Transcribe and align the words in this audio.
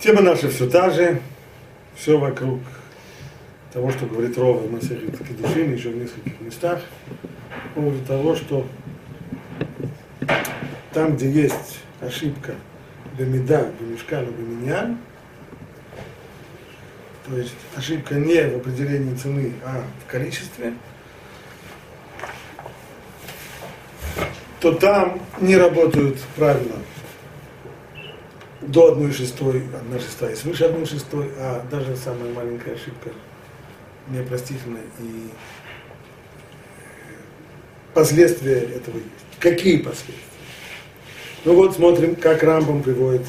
Тема 0.00 0.20
наша 0.22 0.48
все 0.48 0.70
та 0.70 0.90
же, 0.90 1.20
все 1.96 2.16
вокруг 2.16 2.60
того, 3.72 3.90
что 3.90 4.06
говорит 4.06 4.38
Рова. 4.38 4.60
В 4.60 4.70
Масахе 4.70 5.08
Кедушин, 5.28 5.74
еще 5.74 5.88
в 5.88 5.96
нескольких 5.96 6.40
местах, 6.40 6.80
по 7.74 7.80
поводу 7.80 8.04
того, 8.04 8.36
что 8.36 8.64
там, 10.92 11.16
где 11.16 11.28
есть 11.28 11.80
ошибка 12.00 12.54
бемида, 13.18 13.72
бемешкану, 13.80 14.30
беминьян, 14.30 14.98
то 17.26 17.36
есть 17.36 17.56
ошибка 17.76 18.14
не 18.14 18.40
в 18.48 18.56
определении 18.58 19.16
цены, 19.16 19.52
а 19.64 19.82
в 20.06 20.10
количестве, 20.10 20.74
то 24.60 24.72
там 24.74 25.20
не 25.40 25.56
работают 25.56 26.20
правила 26.36 26.76
до 28.68 28.92
1 28.92 29.12
шестой, 29.12 29.62
1 29.90 30.00
шестая 30.00 30.36
свыше 30.36 30.64
1 30.64 30.86
шестой, 30.86 31.30
а 31.38 31.64
даже 31.70 31.96
самая 31.96 32.32
маленькая 32.32 32.74
ошибка 32.74 33.10
непростительна 34.08 34.78
и 35.00 35.30
последствия 37.94 38.60
этого 38.60 38.96
есть. 38.96 39.40
Какие 39.40 39.78
последствия? 39.78 40.14
Ну 41.44 41.54
вот 41.54 41.74
смотрим, 41.74 42.14
как 42.14 42.42
Рамбам 42.42 42.82
приводит, 42.82 43.26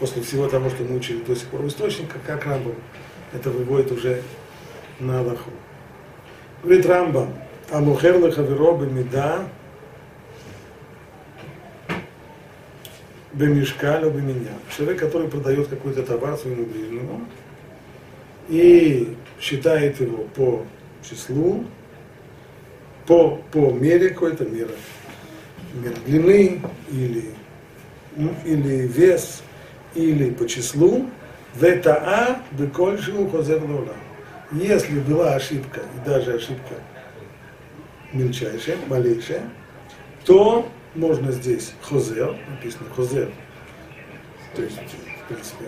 после 0.00 0.22
всего 0.22 0.48
того, 0.48 0.70
что 0.70 0.82
мы 0.82 0.96
учили 0.96 1.22
до 1.22 1.36
сих 1.36 1.46
пор 1.48 1.62
в 1.62 1.68
источниках, 1.68 2.20
как 2.26 2.44
Рамбам 2.46 2.74
это 3.32 3.50
выводит 3.50 3.92
уже 3.92 4.22
на 4.98 5.20
Аллаху. 5.20 5.50
Говорит 6.62 6.86
Рамбам, 6.86 7.32
Амухер 7.70 8.18
лехаверо 8.18 8.72
бемида 13.32 13.54
бемишкалю 13.54 14.12
меня. 14.12 14.52
Человек, 14.76 15.00
который 15.00 15.28
продает 15.28 15.68
какой-то 15.68 16.02
товар 16.02 16.36
своему 16.36 16.64
ближнему 16.64 17.26
и 18.48 19.16
считает 19.40 20.00
его 20.00 20.24
по 20.34 20.64
числу, 21.08 21.64
по, 23.06 23.36
по 23.52 23.70
мере 23.70 24.10
какой-то 24.10 24.44
меры, 24.44 24.74
мера 25.74 25.94
длины 26.06 26.60
или, 26.90 27.24
или 28.44 28.86
вес, 28.86 29.42
или 29.94 30.30
по 30.30 30.46
числу, 30.46 31.08
ВТА 31.54 32.42
бекольшему 32.52 33.28
хозер 33.28 33.62
Если 34.52 35.00
была 35.00 35.34
ошибка, 35.34 35.80
и 35.80 36.08
даже 36.08 36.34
ошибка 36.34 36.74
мельчайшая, 38.12 38.76
малейшая, 38.88 39.48
то 40.24 40.68
можно 40.94 41.32
здесь 41.32 41.72
хозер, 41.82 42.36
написано 42.48 42.88
хозер, 42.94 43.30
то 44.54 44.62
есть, 44.62 44.76
в 44.76 45.28
принципе, 45.28 45.64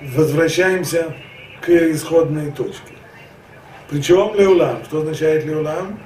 возвращаемся 0.00 1.16
к 1.62 1.70
исходной 1.70 2.52
точке. 2.52 2.94
Причем 3.88 4.34
леулам, 4.34 4.84
что 4.84 5.00
означает 5.00 5.44
леулам? 5.44 5.98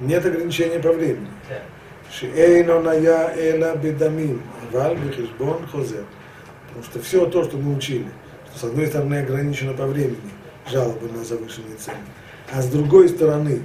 Нет 0.00 0.24
ограничения 0.26 0.80
по 0.80 0.92
времени. 0.92 1.28
Шиэйно 2.12 2.80
ная 2.80 3.32
эла 3.36 3.76
бедамин, 3.76 4.42
валь 4.70 4.98
бихишбон 4.98 5.66
хозер. 5.68 6.04
Потому 6.68 6.84
что 6.84 7.00
все 7.00 7.26
то, 7.26 7.44
что 7.44 7.56
мы 7.56 7.74
учили, 7.76 8.06
что 8.50 8.58
с 8.58 8.64
одной 8.64 8.88
стороны 8.88 9.20
ограничено 9.20 9.72
по 9.72 9.86
времени, 9.86 10.18
жалобы 10.70 11.08
на 11.08 11.24
завышенные 11.24 11.76
цены, 11.76 11.96
а 12.52 12.60
с 12.60 12.68
другой 12.68 13.08
стороны 13.08 13.62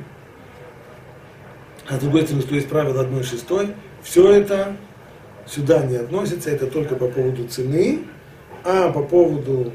а 1.89 1.95
с 1.95 1.99
другой 1.99 2.23
стороны, 2.23 2.43
что 2.43 2.55
есть 2.55 2.67
правило 2.67 3.01
1 3.01 3.23
шестой, 3.23 3.73
все 4.03 4.31
это 4.31 4.75
сюда 5.45 5.83
не 5.85 5.95
относится, 5.95 6.49
это 6.49 6.67
только 6.67 6.95
по 6.95 7.07
поводу 7.07 7.47
цены, 7.47 8.01
а 8.63 8.91
по 8.91 9.01
поводу 9.01 9.71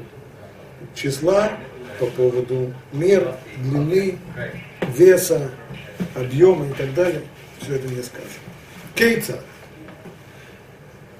числа, 0.93 1.53
по 1.99 2.05
поводу 2.05 2.73
мер, 2.91 3.35
длины, 3.57 4.17
веса, 4.95 5.49
объема 6.15 6.67
и 6.67 6.73
так 6.73 6.93
далее, 6.93 7.23
все 7.59 7.75
это 7.75 7.87
не 7.87 8.01
сказано. 8.03 8.29
Кейца. 8.95 9.39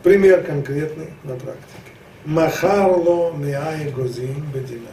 Пример 0.04 0.44
конкретный 0.44 1.10
на 1.24 1.36
практике. 1.36 1.64
Махарло 2.26 3.32
меай 3.32 3.90
гозин 3.90 4.46
бедина. 4.54 4.90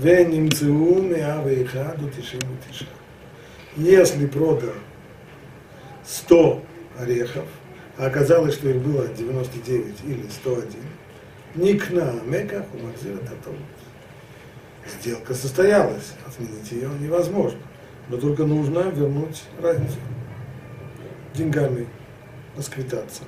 Венimцеу 0.00 1.00
меа 1.02 1.42
вейха 1.42 1.94
до 1.96 2.10
тишин 2.10 2.40
Если 3.76 4.26
продал 4.26 4.74
100 6.08 6.62
орехов, 6.98 7.44
а 7.98 8.06
оказалось, 8.06 8.54
что 8.54 8.68
их 8.70 8.76
было 8.76 9.06
99 9.08 9.96
или 10.04 10.26
101, 10.28 10.72
никна 11.54 12.12
мека 12.24 12.64
хумакзира 12.70 13.18
татовут. 13.18 13.60
Сделка 14.86 15.34
состоялась, 15.34 16.14
отменить 16.26 16.72
ее 16.72 16.88
невозможно, 16.98 17.58
но 18.08 18.16
только 18.16 18.44
нужно 18.44 18.80
вернуть 18.88 19.42
разницу, 19.60 19.98
деньгами 21.34 21.86
расквитаться. 22.56 23.24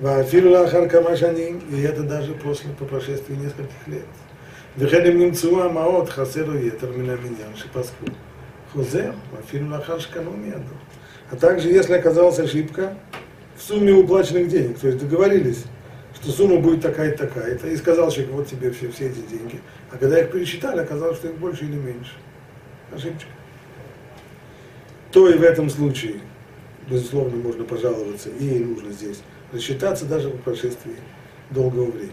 Вафилу 0.00 0.66
Хамашаним, 0.66 1.60
и 1.70 1.82
это 1.82 2.02
даже 2.02 2.32
после, 2.34 2.70
по 2.72 2.84
прошествии 2.84 3.36
нескольких 3.36 3.86
лет. 3.86 4.06
Вехелем 4.74 5.18
немцуа 5.18 5.68
маот 5.68 6.10
хасеру 6.10 6.58
етер 6.58 6.90
меня 6.90 7.14
миньян 7.14 7.54
шипаску. 7.56 8.06
Хозер, 8.72 9.14
вафилу 9.30 9.70
лахар 9.70 10.00
шкану 10.00 10.32
мияду 10.32 10.64
а 11.32 11.36
также 11.36 11.70
если 11.70 11.94
оказалась 11.94 12.38
ошибка 12.38 12.94
в 13.56 13.62
сумме 13.62 13.92
уплаченных 13.92 14.48
денег. 14.48 14.78
То 14.78 14.88
есть 14.88 14.98
договорились, 14.98 15.64
что 16.14 16.30
сумма 16.30 16.60
будет 16.60 16.82
такая-то, 16.82 17.26
такая-то, 17.26 17.68
и 17.68 17.76
сказал 17.76 18.10
человек, 18.10 18.32
вот 18.32 18.46
тебе 18.48 18.70
все, 18.70 18.90
все 18.90 19.06
эти 19.06 19.20
деньги. 19.30 19.60
А 19.90 19.96
когда 19.96 20.20
их 20.20 20.30
пересчитали, 20.30 20.80
оказалось, 20.80 21.16
что 21.16 21.28
их 21.28 21.38
больше 21.38 21.64
или 21.64 21.76
меньше. 21.76 22.12
Ошибочка. 22.94 23.30
То 25.10 25.28
и 25.30 25.38
в 25.38 25.42
этом 25.42 25.70
случае, 25.70 26.20
безусловно, 26.88 27.36
можно 27.36 27.64
пожаловаться, 27.64 28.28
и 28.28 28.58
нужно 28.58 28.92
здесь 28.92 29.22
рассчитаться 29.52 30.04
даже 30.04 30.28
по 30.28 30.36
прошествии 30.36 30.96
долгого 31.50 31.90
времени. 31.90 32.12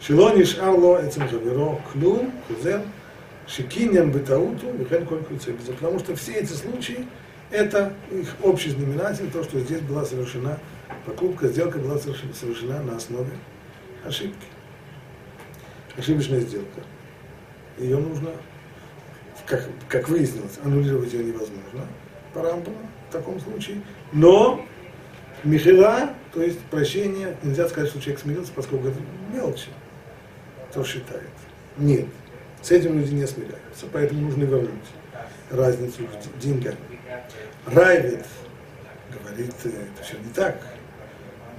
Шилониш 0.00 0.56
арло 0.58 0.98
этим 1.02 1.28
хаверо 1.28 1.78
клю, 1.92 2.30
кузен, 2.48 2.84
шикиньян 3.46 4.10
бетауту, 4.10 4.70
вихен 4.78 5.04
коль 5.04 5.24
Потому 5.66 5.98
что 5.98 6.16
все 6.16 6.32
эти 6.32 6.52
случаи 6.52 7.06
это 7.54 7.92
их 8.10 8.34
общий 8.42 8.70
знаменатель, 8.70 9.30
то, 9.30 9.44
что 9.44 9.60
здесь 9.60 9.80
была 9.80 10.04
совершена 10.04 10.58
покупка, 11.06 11.46
сделка 11.46 11.78
была 11.78 11.98
совершена 11.98 12.82
на 12.82 12.96
основе 12.96 13.30
ошибки. 14.04 14.46
Ошибочная 15.96 16.40
сделка. 16.40 16.80
Ее 17.78 17.98
нужно, 17.98 18.30
как, 19.46 19.68
как 19.88 20.08
выяснилось, 20.08 20.58
аннулировать 20.64 21.12
ее 21.12 21.24
невозможно 21.24 21.86
по 22.32 22.42
рампам 22.42 22.74
в 23.08 23.12
таком 23.12 23.38
случае. 23.40 23.80
Но 24.12 24.66
Михила, 25.44 26.10
то 26.32 26.42
есть 26.42 26.58
прощение, 26.70 27.36
нельзя 27.44 27.68
сказать, 27.68 27.90
что 27.90 28.00
человек 28.00 28.20
смирился, 28.20 28.52
поскольку 28.52 28.88
это 28.88 28.98
мелочи, 29.32 29.68
кто 30.70 30.82
считает. 30.82 31.30
Нет, 31.78 32.08
с 32.62 32.72
этим 32.72 32.98
люди 32.98 33.14
не 33.14 33.26
смиряются, 33.26 33.86
поэтому 33.92 34.22
нужно 34.22 34.42
вернуть 34.42 34.70
разницу 35.54 36.02
в 36.34 36.38
деньгах. 36.38 36.74
Райвит 37.66 38.24
говорит, 39.10 39.54
э, 39.64 39.68
это 39.68 40.04
все 40.04 40.18
не 40.18 40.32
так. 40.34 40.56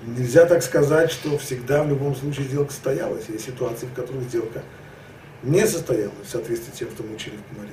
Нельзя 0.06 0.46
так 0.46 0.62
сказать, 0.62 1.12
что 1.12 1.38
всегда 1.38 1.84
в 1.84 1.90
любом 1.90 2.16
случае 2.16 2.46
сделка 2.46 2.72
состоялась. 2.72 3.26
Есть 3.28 3.46
ситуации, 3.46 3.88
в 3.88 3.94
которых 3.94 4.24
сделка 4.24 4.62
не 5.44 5.66
состоялась 5.66 6.14
в 6.24 6.30
соответствии 6.30 6.72
с 6.72 6.78
тем, 6.78 6.92
что 6.92 7.04
мы 7.04 7.16
учили 7.16 7.36
в 7.38 7.56
Кумаре. 7.56 7.72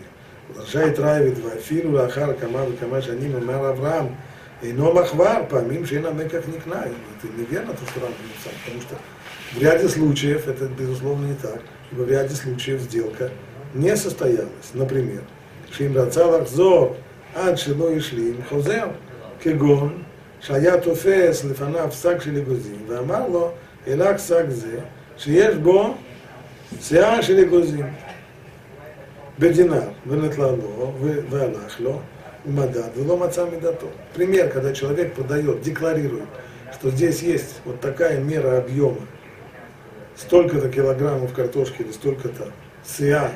Продолжает 0.49 0.99
Райвит, 0.99 1.39
Вафину, 1.41 1.93
Лахар, 1.93 2.35
Камар, 2.35 2.73
Камаш, 2.73 3.09
Аним, 3.09 3.45
Мар, 3.45 3.65
Авраам, 3.65 4.17
Ино 4.63 4.93
Махвар, 4.93 5.47
помим, 5.47 5.87
Шейна, 5.87 6.09
Меках, 6.09 6.47
Никна. 6.47 6.85
Это 6.85 7.33
неверно, 7.37 7.75
то, 7.75 7.87
что 7.91 8.01
Рам 8.01 8.11
написал, 8.11 8.53
потому 8.65 8.81
что 8.83 8.97
в 9.53 9.63
ряде 9.63 9.89
случаев, 9.89 10.49
это 10.49 10.67
безусловно 10.67 11.27
не 11.27 11.35
так, 11.35 11.61
ибо 11.91 12.03
в 12.03 12.11
ряде 12.11 12.35
случаев 12.35 12.81
сделка 12.81 13.31
не 13.75 13.97
состоялась. 13.97 14.71
Например, 14.73 15.23
Шим 15.72 15.98
Рацалах 15.98 16.48
Зор, 16.48 16.96
עד 17.36 17.58
שלא 17.58 17.92
השלים, 17.92 18.40
חוזר, 18.50 18.88
כגון 19.40 20.04
שהיה 20.40 20.78
תופס 20.82 21.46
לפניו 21.46 21.92
שק 21.92 22.22
של 22.22 22.38
אגוזים, 22.38 22.86
ואמר 22.88 23.28
לו, 23.28 23.52
אלק 23.88 24.18
שק 24.18 24.46
זה, 24.50 24.80
שיש 25.18 25.56
בו 25.56 25.94
שיער 26.82 27.22
של 27.22 27.40
אגוזים, 27.40 27.86
בדינר, 29.40 29.90
ונטלה 30.08 30.52
לו, 30.52 30.94
והלך 31.30 31.80
לו, 31.80 32.00
умадад, 32.48 32.96
вело 32.96 33.18
маца 33.18 33.46
медато. 33.46 33.88
Пример, 34.16 34.50
когда 34.50 34.74
человек 34.74 35.14
продает, 35.14 35.62
декларирует, 35.62 36.30
что 36.74 36.90
здесь 36.90 37.22
есть 37.22 37.62
вот 37.66 37.82
такая 37.82 38.20
мера 38.20 38.58
объема, 38.58 39.02
столько-то 40.16 40.70
килограммов 40.70 41.34
картошки 41.34 41.82
или 41.82 41.92
столько-то 41.92 42.52
сыа 42.84 43.32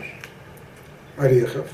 орехов, 1.17 1.67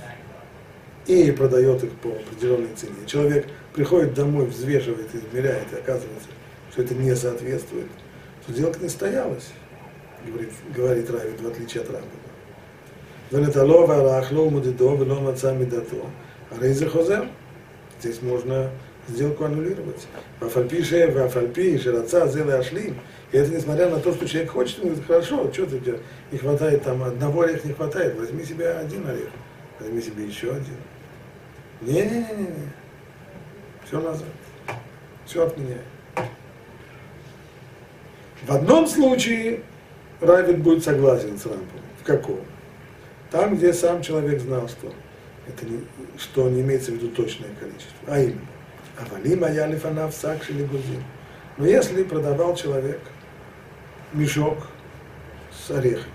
и 1.07 1.31
продает 1.33 1.83
их 1.85 1.91
по 1.93 2.09
определенной 2.09 2.75
цене. 2.77 2.95
Человек 3.07 3.47
приходит 3.75 4.15
домой, 4.15 4.47
взвешивает, 4.47 5.09
измеряет, 5.15 5.73
и 5.73 5.77
оказывается, 5.77 6.29
что 6.71 6.83
это 6.83 6.95
не 6.95 7.15
соответствует, 7.15 7.87
то 8.47 8.53
сделка 8.53 8.81
не 8.81 8.89
стоялась, 8.89 9.51
говорит, 10.27 10.51
говорит 10.75 11.11
Равид, 11.11 11.41
в 11.41 11.47
отличие 11.47 11.83
от 11.83 11.91
Рамбова. 11.91 12.33
Венетало 13.31 13.87
варахло 13.87 14.43
умудидо 14.43 14.95
вело 14.95 15.21
маца 15.21 15.53
мидато. 15.55 15.97
Рейзе 16.61 16.87
хозер. 16.87 17.29
Здесь 17.99 18.21
можно 18.21 18.71
сделку 19.09 19.45
аннулировать. 19.45 20.07
Вафальпише, 20.41 21.11
вафальпи, 21.11 21.79
широца, 21.79 22.27
зелы 22.29 22.53
ашли. 22.53 22.95
И 23.33 23.37
это 23.37 23.51
несмотря 23.51 23.89
на 23.89 24.01
то, 24.01 24.13
что 24.13 24.29
человек 24.29 24.51
хочет, 24.51 24.81
он 24.81 24.89
говорит, 24.89 25.07
хорошо, 25.07 25.51
что 25.51 25.67
ты 25.67 25.77
у 25.77 25.81
тебя 25.81 25.97
не 26.31 26.39
хватает, 26.39 26.83
там 26.83 27.03
одного 27.03 27.43
ореха 27.43 27.67
не 27.67 27.73
хватает, 27.73 28.19
возьми 28.19 28.45
себе 28.45 28.69
один 28.69 29.07
орех, 29.07 29.31
возьми 29.81 30.03
себе 30.03 30.27
еще 30.27 30.51
один. 30.51 30.77
Не-не-не-не, 31.83 32.71
все 33.85 34.01
назад, 34.01 34.29
все 35.27 35.47
отменяй. 35.47 35.83
В 38.43 38.51
одном 38.53 38.87
случае 38.87 39.61
Равид 40.21 40.59
будет 40.59 40.85
согласен 40.85 41.37
с 41.39 41.45
Рампом. 41.47 41.81
В 42.01 42.05
каком? 42.05 42.41
Там, 43.31 43.57
где 43.57 43.73
сам 43.73 44.03
человек 44.03 44.41
знал, 44.41 44.69
что 44.69 44.93
это 45.49 45.67
не, 45.67 45.81
что 46.19 46.49
не 46.49 46.61
имеется 46.61 46.93
в 46.93 46.95
виду 46.95 47.09
точное 47.09 47.51
количество, 47.59 47.97
а 48.07 48.21
именно. 48.21 48.47
Авалима 48.99 49.51
я 49.51 49.67
лифанав 49.67 50.15
сакши 50.15 50.53
гузин. 50.53 51.03
Но 51.57 51.67
если 51.67 52.05
продавал 52.05 52.55
человек 52.55 53.01
мешок 54.13 54.69
с 55.51 55.71
орехами, 55.71 56.07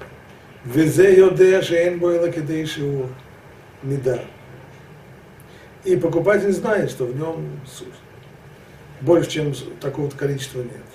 везе 0.64 1.18
йодея 1.18 1.62
шеен 1.62 2.00
бойла 2.00 2.32
кидейшиу 2.32 3.10
меда. 3.84 4.20
И 5.87 5.97
покупатель 5.97 6.53
знает, 6.53 6.91
что 6.91 7.07
в 7.07 7.17
нем 7.17 7.61
больше, 9.01 9.31
чем 9.31 9.53
такого-то 9.81 10.17
количества 10.17 10.61
нет. 10.61 10.93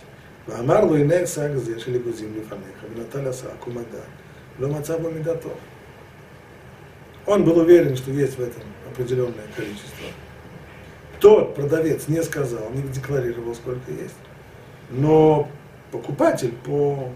ואמר 0.48 0.86
לו 0.86 0.96
הנה 0.96 1.28
שק 1.28 1.50
זה 1.56 1.80
של 1.80 1.96
אגוזים 1.96 2.34
לפניך, 2.38 2.86
ונטל 2.96 3.28
השק 3.28 3.68
ומדע, 3.68 4.04
לא 4.60 4.70
מצא 4.70 4.98
בו 4.98 5.12
מידתו. 5.12 5.50
Он 7.26 7.44
был 7.44 7.58
уверен, 7.58 7.98
что 7.98 8.10
есть 8.12 8.38
в 8.38 8.42
этом 8.42 8.64
определенное 8.90 9.48
количество. 9.54 10.08
Тот 11.20 11.56
продавец 11.56 12.08
не 12.08 12.24
сказал, 12.24 12.72
не 12.74 12.82
декларировал, 12.84 13.54
сколько 13.54 13.92
есть. 13.92 14.16
Но 14.92 15.50
покупатель 15.92 16.54
по, 16.64 17.12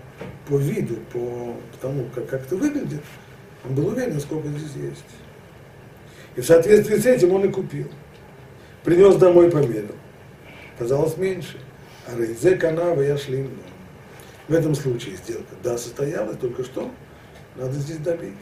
по 0.49 0.57
виду, 0.57 0.97
по 1.13 1.55
тому, 1.81 2.09
как, 2.13 2.27
как 2.27 2.41
это 2.41 2.57
выглядит, 2.57 3.01
он 3.63 3.73
был 3.73 3.87
уверен, 3.87 4.19
сколько 4.19 4.49
здесь 4.49 4.75
есть. 4.75 5.05
И 6.36 6.40
в 6.40 6.46
соответствии 6.46 6.96
с 6.96 7.06
этим 7.06 7.32
он 7.32 7.44
и 7.44 7.48
купил. 7.48 7.88
Принес 8.84 9.16
домой, 9.16 9.50
померил. 9.50 9.94
Казалось 10.78 11.16
меньше. 11.16 11.58
А 12.06 12.16
рейзе 12.16 12.56
канава 12.56 13.00
я 13.00 13.16
шлим. 13.16 13.50
В 14.46 14.54
этом 14.54 14.76
случае 14.76 15.16
сделка, 15.16 15.54
да, 15.64 15.76
состоялась, 15.76 16.36
только 16.38 16.62
что 16.62 16.88
надо 17.56 17.72
здесь 17.72 17.96
добить. 17.96 18.34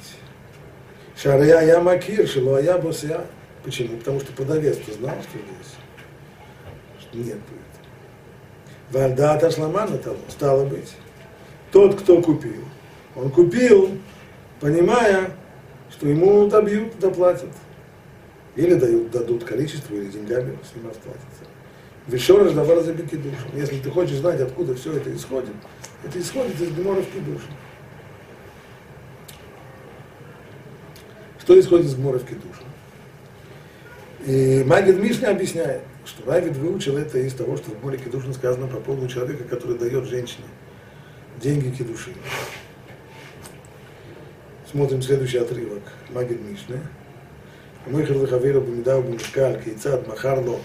Шария 1.16 1.60
я 1.60 1.80
макир, 1.80 2.28
шилуая 2.28 2.76
босия. 2.78 3.24
Почему? 3.62 3.96
Потому 3.96 4.20
что 4.20 4.32
продавец-то 4.34 4.92
знал, 4.92 5.14
что 5.22 5.38
здесь 5.38 5.74
что 7.00 7.16
нет 7.16 7.38
будет. 7.38 7.64
Вальда 8.90 9.34
отошла 9.34 9.70
того, 9.86 10.18
стало 10.28 10.66
быть. 10.66 10.94
Тот, 11.72 12.00
кто 12.00 12.20
купил, 12.20 12.64
он 13.16 13.30
купил, 13.30 13.98
понимая, 14.60 15.30
что 15.90 16.06
ему 16.06 16.48
добьют, 16.48 16.98
доплатят. 16.98 17.50
Или 18.56 18.74
дают, 18.74 19.10
дадут 19.10 19.44
количество, 19.44 19.94
или 19.94 20.08
деньгами 20.08 20.56
с 20.62 20.76
ним 20.76 20.88
расплатятся. 20.88 21.44
Вишорыш 22.06 22.52
давар 22.52 22.82
за 22.82 22.92
душам. 22.92 23.48
Если 23.54 23.78
ты 23.78 23.90
хочешь 23.90 24.16
знать, 24.16 24.40
откуда 24.40 24.74
все 24.74 24.92
это 24.92 25.14
исходит, 25.14 25.54
это 26.04 26.20
исходит 26.20 26.60
из 26.60 26.70
геморов 26.70 27.06
кидушин. 27.06 27.50
Что 31.40 31.58
исходит 31.58 31.86
из 31.86 31.96
геморов 31.96 32.24
кидушин? 32.24 32.66
И 34.26 34.64
Магид 34.64 34.98
Мишня 34.98 35.30
объясняет, 35.30 35.82
что 36.04 36.30
Равид 36.30 36.56
выучил 36.56 36.96
это 36.96 37.18
из 37.18 37.34
того, 37.34 37.56
что 37.56 37.70
в 37.70 37.82
море 37.82 37.98
кедушин 37.98 38.32
сказано 38.34 38.66
по 38.66 38.78
поводу 38.80 39.08
человека, 39.08 39.44
который 39.44 39.78
дает 39.78 40.04
женщине 40.04 40.46
деньги 41.40 41.70
кедуши. 41.70 42.14
Смотрим 44.70 45.02
следующий 45.02 45.38
отрывок. 45.38 45.82
Магид 46.10 46.40
Мишня. 46.40 46.80
המכר 47.87 48.23
לחברו 48.23 48.61
במידה 48.61 48.97
ובמשקל, 48.97 49.51
כיצד 49.63 49.97
מכר 50.07 50.39
לו 50.39 50.59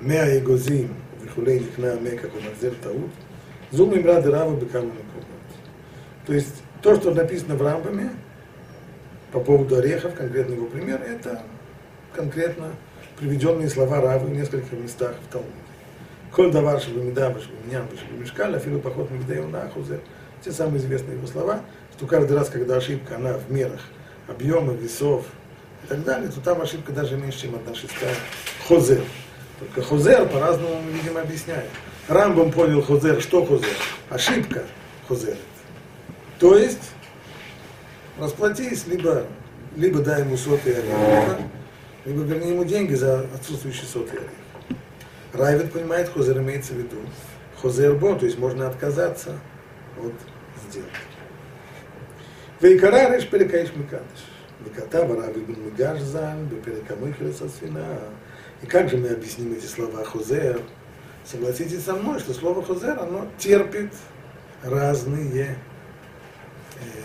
מאה 0.00 0.38
אגוזים 0.38 0.88
וכולי 1.24 1.60
נכנע 1.60 1.92
המקח 1.92 2.28
ומחזר 2.36 2.70
טעות, 2.80 3.10
זו 3.72 3.86
מימרה 3.86 4.20
דרבה 4.20 4.54
בכמה 4.54 4.82
מקומות. 4.82 5.30
То 6.26 6.34
есть 6.34 6.62
то, 6.82 6.94
что 6.96 7.12
написано 7.14 7.56
в 7.56 7.62
Рамбаме 7.62 8.10
по 9.32 9.40
поводу 9.40 9.76
орехов, 9.76 10.14
конкретный 10.14 10.56
его 10.56 10.66
пример, 10.66 11.00
это 11.02 11.42
конкретно 12.14 12.72
приведенные 13.18 13.68
слова 13.68 14.00
Равы 14.00 14.28
в 14.28 14.30
нескольких 14.30 14.72
местах 14.72 15.14
в 15.26 15.32
Талмуде. 15.32 15.52
Коль 16.32 16.52
давар 16.52 16.80
шабамида 16.80 17.30
башабаминям 17.30 17.86
башабамишкаль, 17.90 18.56
афилу 18.56 18.80
поход 18.80 19.10
мигдею 19.10 19.48
нахузер. 19.48 20.00
Те 20.44 20.52
самые 20.52 20.78
известные 20.78 21.16
его 21.16 21.26
слова, 21.26 21.60
что 21.96 22.06
каждый 22.06 22.36
раз, 22.36 22.48
когда 22.48 22.76
ошибка, 22.76 23.16
она 23.16 23.34
в 23.34 23.50
мерах 23.50 23.80
объема, 24.28 24.72
весов 24.72 25.26
и 25.85 25.87
так 25.87 26.03
далее, 26.03 26.29
то 26.29 26.41
там 26.41 26.61
ошибка 26.61 26.91
даже 26.91 27.15
меньше, 27.15 27.43
чем 27.43 27.55
одна 27.55 27.75
шестая 27.75 28.15
хозер. 28.67 29.03
Только 29.59 29.81
хозер 29.87 30.27
по-разному 30.27 30.81
видимо, 30.91 31.21
объясняем. 31.21 31.67
Рамбом 32.07 32.51
понял 32.51 32.81
хозер, 32.81 33.21
что 33.21 33.45
хозер? 33.45 33.69
Ошибка 34.09 34.63
хозер. 35.07 35.37
То 36.39 36.57
есть, 36.57 36.91
расплатись, 38.19 38.87
либо, 38.87 39.25
либо 39.75 39.99
дай 39.99 40.21
ему 40.21 40.37
сотый 40.37 40.75
либо 40.75 41.37
либо 42.05 42.21
верни 42.23 42.51
ему 42.51 42.65
деньги 42.65 42.95
за 42.95 43.21
отсутствующий 43.35 43.85
сотый 43.85 44.19
орех. 44.19 44.31
Райвит 45.33 45.71
понимает, 45.71 46.09
хозер 46.09 46.39
имеется 46.39 46.73
в 46.73 46.77
виду. 46.77 46.97
Хозер 47.61 47.95
бо, 47.95 48.15
то 48.15 48.25
есть 48.25 48.37
можно 48.37 48.67
отказаться 48.67 49.37
от 49.97 50.13
сделки. 50.67 50.89
Вейкара 52.61 53.15
реш 53.15 53.27
перекаиш 53.27 53.69
микадыш. 53.75 54.34
Веката 54.65 55.05
барави 55.05 55.41
бен 55.41 55.65
мигаш 55.65 56.01
зан, 56.01 56.45
беперекамыхля 56.47 57.31
свина. 57.31 57.99
И 58.61 58.65
как 58.65 58.89
же 58.89 58.97
мы 58.97 59.09
объясним 59.09 59.53
эти 59.53 59.65
слова 59.65 60.03
хозер? 60.03 60.59
Согласитесь 61.23 61.83
со 61.83 61.93
мной, 61.93 62.19
что 62.19 62.33
слово 62.33 62.63
хозер, 62.63 62.99
оно 62.99 63.27
терпит 63.37 63.91
разные 64.63 65.57
э, 66.75 66.95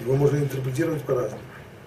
его 0.00 0.16
можно 0.16 0.38
интерпретировать 0.38 1.02
по-разному. 1.02 1.42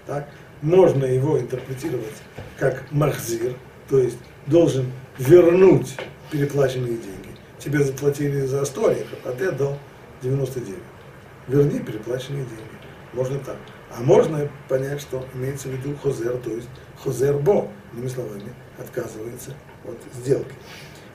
Так? 0.06 0.28
можно 0.62 1.06
его 1.06 1.40
интерпретировать 1.40 2.16
как 2.58 2.84
махзир, 2.92 3.56
то 3.90 4.00
есть 4.00 4.18
должен 4.48 4.92
вернуть 5.18 5.96
переплаченные 6.32 6.98
деньги. 6.98 7.30
Тебе 7.60 7.84
заплатили 7.84 8.42
за 8.46 8.66
100 8.66 8.88
орехов, 8.88 9.20
а 9.26 9.32
ты 9.32 9.48
отдал 9.48 9.78
99. 10.22 10.80
Верни 11.48 11.80
переплаченные 11.80 12.46
деньги. 12.46 12.62
Можно 13.14 13.40
так. 13.40 13.58
А 13.96 14.02
можно 14.02 14.50
понять, 14.70 15.02
что 15.02 15.26
имеется 15.34 15.68
в 15.68 15.72
виду 15.72 15.96
хозер, 15.98 16.38
то 16.38 16.50
есть 16.50 16.70
хозер 16.98 17.38
бо, 17.38 17.68
иными 17.94 18.08
словами, 18.08 18.54
отказывается 18.78 19.52
от 19.84 19.98
сделки. 20.16 20.54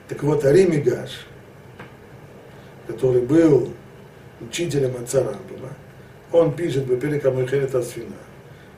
Так 0.07 0.21
вот, 0.23 0.45
Арими 0.45 0.77
Гаш, 0.77 1.25
который 2.85 3.21
был 3.21 3.73
учителем 4.41 4.95
отца 5.01 5.19
Рамбама, 5.19 5.73
он 6.31 6.55
пишет 6.55 6.85
Баперика 6.85 7.31
Мухерет 7.31 7.73
Асфина, 7.73 8.15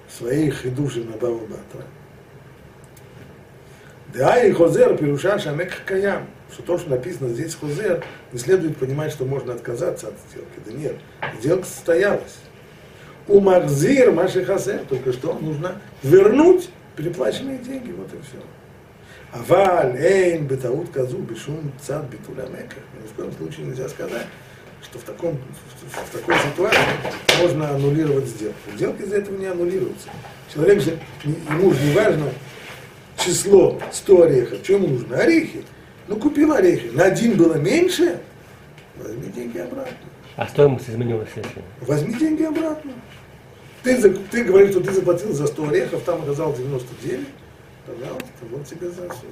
своей 0.09 0.49
хидуши 0.49 1.03
на 1.03 1.17
Бава 1.17 1.39
Батра. 1.39 1.83
Да 4.13 4.41
и 4.41 4.51
хозер 4.51 4.97
пируша 4.97 5.37
шамек 5.37 5.83
каям, 5.85 6.27
что 6.51 6.63
то, 6.63 6.77
что 6.79 6.89
написано 6.89 7.29
здесь 7.29 7.53
хозер, 7.53 8.03
не 8.31 8.39
следует 8.39 8.77
понимать, 8.77 9.11
что 9.11 9.25
можно 9.25 9.53
отказаться 9.53 10.07
от 10.07 10.15
сделки. 10.29 10.59
Да 10.65 10.71
нет, 10.71 10.95
сделка 11.39 11.65
состоялась. 11.65 12.37
У 13.29 13.39
Махзир 13.41 14.11
Маши 14.11 14.43
Хасер, 14.43 14.79
только 14.89 15.13
что 15.13 15.37
нужно 15.39 15.75
вернуть 16.01 16.69
переплаченные 16.95 17.59
деньги, 17.59 17.91
вот 17.91 18.07
и 18.11 18.17
все. 18.23 18.41
Аваль, 19.31 19.95
эйн, 19.97 20.47
бетаут 20.47 20.89
казу, 20.89 21.19
бешум, 21.19 21.71
цад, 21.79 22.05
битуля 22.09 22.47
мека. 22.47 22.77
Ни 22.99 23.07
в 23.07 23.13
коем 23.13 23.31
случае 23.33 23.67
нельзя 23.67 23.87
сказать, 23.87 24.25
что 24.81 24.97
в, 24.97 25.03
таком, 25.03 25.35
в, 25.35 25.95
в 25.95 26.09
такой 26.11 26.35
ситуации 26.51 26.79
можно 27.39 27.69
аннулировать 27.69 28.25
сделку. 28.25 28.57
Сделки 28.75 29.03
из-за 29.03 29.17
этого 29.17 29.37
не 29.37 29.45
аннулируются. 29.45 30.09
Человек 30.51 30.81
же, 30.81 30.97
ему 31.23 31.71
же 31.71 31.83
не 31.83 31.93
важно 31.93 32.25
число 33.15 33.79
100 33.91 34.23
орехов, 34.23 34.59
что 34.63 34.73
ему 34.73 34.87
нужно? 34.87 35.17
Орехи. 35.17 35.63
Ну, 36.07 36.15
купил 36.15 36.53
орехи. 36.53 36.87
На 36.87 37.03
один 37.03 37.37
было 37.37 37.53
меньше, 37.53 38.19
возьми 38.97 39.27
деньги 39.27 39.59
обратно. 39.59 39.93
А 40.35 40.47
стоимость 40.47 40.89
изменилась, 40.89 41.29
если? 41.35 41.61
Возьми 41.81 42.15
деньги 42.15 42.43
обратно. 42.43 42.93
Ты, 43.83 44.13
ты 44.31 44.43
говоришь, 44.43 44.71
что 44.71 44.81
ты 44.81 44.91
заплатил 44.91 45.33
за 45.33 45.47
100 45.47 45.69
орехов, 45.69 46.03
там 46.03 46.21
оказалось 46.21 46.57
99. 46.57 47.27
Пожалуйста, 47.85 48.27
вот 48.51 48.65
тебе 48.65 48.89
за 48.89 49.09
все. 49.09 49.25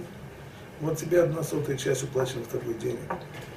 Вот 0.79 0.97
тебе 0.97 1.23
одна 1.23 1.43
сотая 1.43 1.75
часть 1.75 2.03
уплачена 2.03 2.43
в 2.43 2.47
такой 2.47 2.75
денег. 2.75 2.99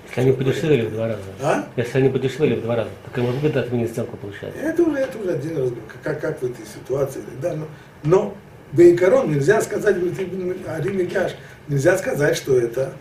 Если 0.09 0.20
они 0.23 0.32
подешевели 0.32 0.87
в 0.87 0.92
два 0.92 1.09
раза. 1.09 1.23
А? 1.42 1.68
Если 1.76 1.99
они 1.99 2.09
подешевели 2.09 2.54
в 2.54 2.62
два 2.62 2.76
раза, 2.76 2.90
так 3.04 3.18
им 3.18 3.26
выгодно 3.26 3.61
отменить 3.61 3.90
сделку 3.90 4.16
получается. 4.16 4.59
Это 4.59 4.82
уже, 4.82 4.99
это 4.99 5.18
уже 5.18 5.32
один 5.32 5.50
разговор, 5.50 5.85
как, 6.02 6.20
как 6.20 6.42
в 6.42 6.44
этой 6.47 6.64
ситуации. 6.66 7.20
Да, 7.40 7.54
но, 7.54 7.66
но 8.02 8.35
Бейкарон 8.73 9.32
нельзя 9.32 9.61
сказать, 9.61 9.97
говорит, 9.97 10.18
Риме 10.18 11.04
Гяш, 11.04 11.37
нельзя 11.68 11.99
сказать, 11.99 12.37
что 12.37 12.59
это 12.59 12.92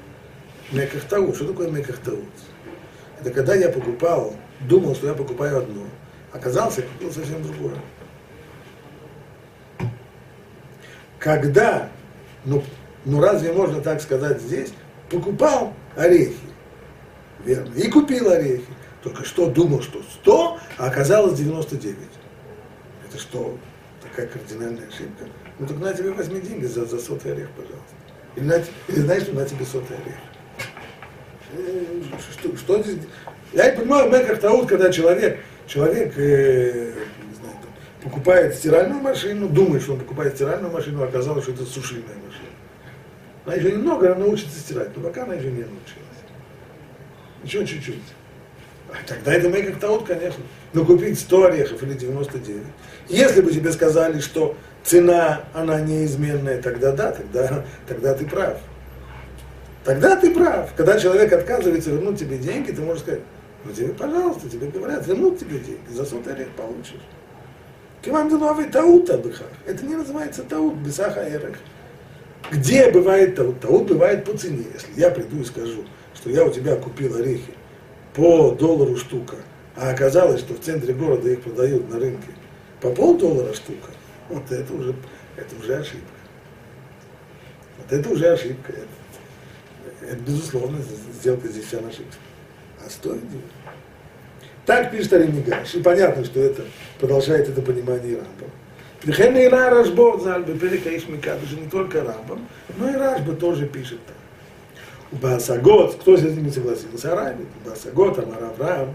Мекахтаут. 0.71 1.35
Что 1.35 1.47
такое 1.47 1.69
Мекахтаут? 1.69 2.25
Это 3.21 3.31
когда 3.31 3.55
я 3.55 3.69
покупал, 3.69 4.35
думал, 4.61 4.95
что 4.95 5.07
я 5.07 5.13
покупаю 5.13 5.59
одно, 5.59 5.83
оказалось, 6.31 6.77
я 6.77 6.83
купил 6.83 7.11
совсем 7.11 7.41
другое. 7.43 7.75
Когда, 11.17 11.89
ну, 12.45 12.63
ну 13.05 13.21
разве 13.21 13.51
можно 13.51 13.81
так 13.81 14.01
сказать 14.01 14.41
здесь, 14.41 14.73
покупал 15.09 15.73
орехи, 15.95 16.35
верно, 17.43 17.73
и 17.75 17.89
купил 17.89 18.31
орехи, 18.31 18.65
только 19.03 19.25
что 19.25 19.49
думал, 19.49 19.81
что 19.81 20.01
100, 20.01 20.59
а 20.77 20.87
оказалось 20.87 21.37
99. 21.37 21.97
Это 23.07 23.17
что, 23.17 23.57
такая 24.01 24.27
кардинальная 24.27 24.87
ошибка? 24.87 25.25
Ну 25.57 25.67
так 25.67 25.77
на 25.77 25.93
тебе 25.93 26.11
возьми 26.11 26.39
деньги 26.39 26.65
за, 26.65 26.85
за 26.85 26.99
сотый 26.99 27.33
орех, 27.33 27.49
пожалуйста. 27.51 27.95
Или, 28.35 28.45
на, 28.45 28.63
или 28.87 28.99
знаешь, 29.01 29.23
что 29.23 29.33
на 29.33 29.45
тебе 29.45 29.65
сотый 29.65 29.97
орех. 29.97 30.15
Э, 31.53 32.01
что, 32.31 32.55
что 32.55 32.83
здесь? 32.83 33.03
Я 33.51 33.71
не 33.71 33.77
понимаю, 33.77 34.09
Меках 34.11 34.39
Таут, 34.39 34.67
когда 34.67 34.91
человек, 34.91 35.39
человек 35.69 36.13
э, 36.17 36.91
знаю, 37.39 37.57
покупает 38.03 38.55
стиральную 38.55 38.99
машину, 39.01 39.47
думает, 39.47 39.83
что 39.83 39.93
он 39.93 39.99
покупает 39.99 40.35
стиральную 40.35 40.73
машину, 40.73 41.03
а 41.03 41.05
оказалось, 41.05 41.43
что 41.43 41.53
это 41.53 41.63
сушильная 41.63 42.15
машина. 42.25 42.49
Она 43.45 43.55
еще 43.55 43.71
немного 43.71 44.11
она 44.11 44.25
научится 44.25 44.59
стирать, 44.59 44.89
но 44.97 45.03
пока 45.03 45.23
она 45.23 45.35
еще 45.35 45.51
не 45.51 45.61
научилась. 45.61 46.09
Еще 47.43 47.65
чуть-чуть. 47.65 48.03
А 48.89 48.95
тогда 49.07 49.33
это 49.33 49.49
Меках 49.49 49.79
Таут, 49.79 50.07
конечно. 50.07 50.43
Но 50.73 50.83
купить 50.83 51.19
100 51.19 51.45
орехов 51.45 51.83
или 51.83 51.93
99. 51.93 52.63
Если 53.07 53.41
бы 53.41 53.51
тебе 53.51 53.71
сказали, 53.71 54.19
что 54.19 54.57
цена, 54.83 55.43
она 55.53 55.79
неизменная, 55.79 56.61
тогда 56.61 56.91
да, 56.91 57.11
тогда, 57.11 57.65
тогда 57.87 58.13
ты 58.15 58.25
прав. 58.25 58.57
Тогда 59.83 60.15
ты 60.15 60.31
прав. 60.33 60.73
Когда 60.75 60.99
человек 60.99 61.31
отказывается 61.31 61.91
вернуть 61.91 62.19
тебе 62.19 62.37
деньги, 62.37 62.71
ты 62.71 62.81
можешь 62.81 63.03
сказать, 63.03 63.21
ну 63.65 63.73
тебе, 63.73 63.89
пожалуйста, 63.89 64.49
тебе 64.49 64.67
говорят, 64.67 65.05
вернут 65.05 65.39
тебе 65.39 65.59
деньги, 65.59 65.89
за 65.89 66.05
сотый 66.05 66.33
орех 66.33 66.49
получишь. 66.51 67.01
Кивам 68.01 68.29
новый 68.29 68.65
таут 68.65 69.09
отдыхах. 69.09 69.49
Это 69.65 69.85
не 69.85 69.95
называется 69.95 70.43
таут, 70.43 70.75
бесаха 70.75 71.21
эрех. 71.27 71.57
Где 72.51 72.89
бывает 72.89 73.35
таут? 73.35 73.59
Таут 73.59 73.87
бывает 73.87 74.23
по 74.23 74.37
цене. 74.37 74.65
Если 74.73 74.99
я 74.99 75.09
приду 75.09 75.41
и 75.41 75.43
скажу, 75.43 75.83
что 76.15 76.29
я 76.29 76.45
у 76.45 76.51
тебя 76.51 76.77
купил 76.77 77.15
орехи 77.15 77.53
по 78.13 78.51
доллару 78.51 78.95
штука, 78.95 79.35
а 79.75 79.91
оказалось, 79.91 80.39
что 80.39 80.53
в 80.53 80.61
центре 80.61 80.93
города 80.93 81.29
их 81.29 81.41
продают 81.41 81.89
на 81.89 81.99
рынке 81.99 82.29
по 82.81 82.91
полдоллара 82.91 83.53
штука, 83.53 83.89
вот 84.29 84.49
это 84.49 84.73
уже, 84.73 84.95
это 85.35 85.55
уже 85.61 85.75
ошибка. 85.75 86.07
Вот 87.77 87.91
это 87.91 88.09
уже 88.09 88.27
ошибка. 88.29 88.71
Это, 88.71 90.13
это 90.13 90.21
безусловно, 90.21 90.79
сделка 91.13 91.49
здесь 91.49 91.65
вся 91.65 91.79
ошибка. 91.79 92.15
А 92.85 92.89
стоит 92.89 93.21
делать. 93.29 93.45
Так 94.65 94.91
пишет 94.91 95.13
Аримигаш. 95.13 95.75
И 95.75 95.81
понятно, 95.81 96.23
что 96.23 96.39
это 96.39 96.63
продолжает 96.99 97.49
это 97.49 97.61
понимание 97.61 98.15
Рамбам. 98.17 98.51
Прихен 99.01 99.35
и 99.37 99.47
Рашбо, 99.47 100.19
Заль, 100.19 100.43
Беперика 100.43 100.95
Ишмикада, 100.95 101.45
же 101.45 101.55
не 101.55 101.69
только 101.69 102.03
Рамбам, 102.03 102.47
но 102.77 102.89
и 102.89 102.93
Рашба 102.93 103.33
тоже 103.33 103.65
пишет 103.65 103.99
так. 104.05 104.15
У 105.11 105.15
Басагот, 105.15 105.95
кто 105.95 106.17
с 106.17 106.23
этим 106.23 106.43
не 106.43 106.51
согласился? 106.51 107.13
Арабит. 107.13 107.47
У 107.63 107.69
Басагот, 107.69 108.19
Амар 108.19 108.43
Авраам, 108.43 108.89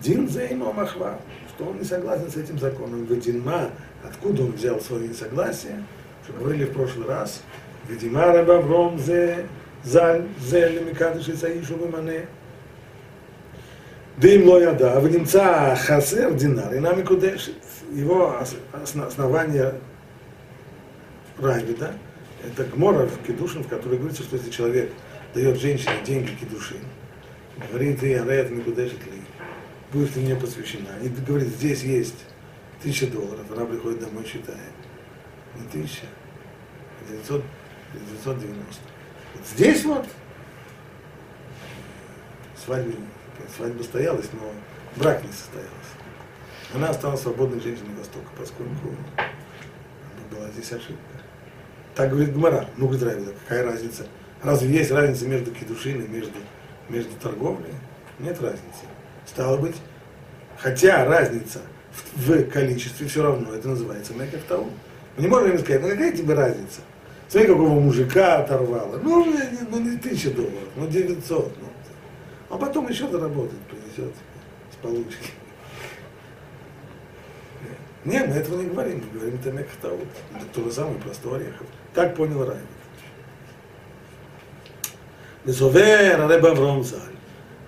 Дин 0.00 0.28
Зейно 0.28 0.72
Махва, 0.72 1.18
что 1.48 1.64
он 1.64 1.78
не 1.78 1.84
согласен 1.84 2.30
с 2.30 2.36
этим 2.36 2.58
законом. 2.58 3.04
Вединма, 3.06 3.70
откуда 4.04 4.42
он 4.44 4.52
взял 4.52 4.80
свое 4.80 5.08
несогласие, 5.08 5.82
что 6.24 6.34
говорили 6.34 6.66
в 6.66 6.72
прошлый 6.72 7.08
раз, 7.08 7.42
Ведима 7.88 8.26
Рабавром 8.26 8.98
Зе, 8.98 9.46
Заль, 9.82 10.28
Зе, 10.40 10.68
Лемикадыши 10.68 11.36
Саишу 11.36 11.76
Вимане, 11.76 12.26
да 14.20 14.28
им 14.28 14.48
лояда, 14.48 14.98
в 15.00 15.08
немца 15.08 15.76
хасер 15.76 16.34
динар, 16.34 16.74
и 16.74 16.80
нами 16.80 17.02
кудешит. 17.02 17.54
Его 17.92 18.36
основание 18.36 19.74
Райбида, 21.38 21.94
это 22.44 22.64
гмора 22.64 23.06
в 23.06 23.24
Кедушин, 23.26 23.62
в 23.62 23.68
которой 23.68 23.98
говорится, 23.98 24.24
что 24.24 24.36
если 24.36 24.50
человек 24.50 24.90
дает 25.34 25.58
женщине 25.60 25.94
деньги 26.04 26.30
Кедушин, 26.32 26.80
говорит 27.70 28.02
ей, 28.02 28.20
Арет 28.20 28.50
Микудешит 28.50 29.04
ли, 29.06 29.22
будешь 29.92 30.10
ты 30.10 30.20
мне 30.20 30.34
посвящена. 30.34 30.98
И 31.02 31.08
говорит, 31.08 31.48
здесь 31.48 31.82
есть 31.82 32.24
тысяча 32.82 33.06
долларов, 33.06 33.46
она 33.50 33.64
приходит 33.64 34.00
домой, 34.00 34.24
считает. 34.24 34.58
Не 35.54 35.66
тысяча, 35.68 36.06
а 37.00 37.12
900, 37.12 37.42
990. 37.94 38.56
Вот 39.34 39.46
здесь 39.46 39.84
вот 39.84 40.06
свадьбе 42.64 42.94
свадьба 43.56 43.82
состоялась, 43.82 44.26
но 44.32 44.50
брак 44.96 45.22
не 45.22 45.32
состоялся. 45.32 45.72
Она 46.74 46.90
осталась 46.90 47.22
свободной 47.22 47.60
женщиной 47.60 47.94
Востока, 47.96 48.28
поскольку 48.38 48.94
была 50.30 50.50
здесь 50.50 50.72
ошибка. 50.72 51.18
Так 51.94 52.10
говорит 52.10 52.34
Гмара. 52.34 52.68
Ну, 52.76 52.88
говорит 52.88 53.34
какая 53.42 53.64
разница? 53.64 54.06
Разве 54.42 54.70
есть 54.70 54.90
разница 54.90 55.26
между 55.26 55.50
кедушиной, 55.50 56.06
между, 56.06 56.38
между 56.88 57.14
торговлей? 57.16 57.72
Нет 58.18 58.40
разницы. 58.40 58.84
Стало 59.26 59.56
быть, 59.56 59.76
хотя 60.58 61.04
разница 61.04 61.60
в, 62.14 62.30
в 62.30 62.50
количестве 62.50 63.08
все 63.08 63.22
равно, 63.22 63.54
это 63.54 63.68
называется 63.68 64.14
мекахтау. 64.14 64.70
Мы 65.16 65.22
не 65.22 65.28
можем 65.28 65.52
им 65.52 65.58
сказать, 65.58 65.82
ну 65.82 65.88
какая 65.88 66.12
тебе 66.12 66.34
разница? 66.34 66.80
Смотри, 67.28 67.48
какого 67.48 67.80
мужика 67.80 68.38
оторвало. 68.38 68.98
Ну, 69.02 69.24
ну 69.70 69.80
не 69.80 69.98
тысяча 69.98 70.30
долларов, 70.30 70.68
ну 70.76 70.86
900. 70.86 71.56
Ну, 71.60 71.67
а 72.57 72.57
потом 72.57 72.87
еще 72.89 73.07
заработает, 73.07 73.61
принесет 73.63 74.13
с 74.71 74.75
получки. 74.75 75.31
Нет, 78.05 78.27
мы 78.27 78.35
этого 78.35 78.61
не 78.61 78.69
говорим, 78.69 79.03
мы 79.05 79.19
говорим 79.19 79.39
это 79.39 79.51
мекхтаут. 79.51 80.07
Это 80.35 80.45
то 80.53 80.63
же 80.63 80.71
самое, 80.71 80.95
просто 80.95 81.33
орехов. 81.33 81.67
Так 81.93 82.15
понял 82.15 82.43
Райбет. 82.43 82.67
מסובר 85.45 86.15
הרב 86.17 86.45
אברום 86.45 86.83
ז"ל, 86.83 86.97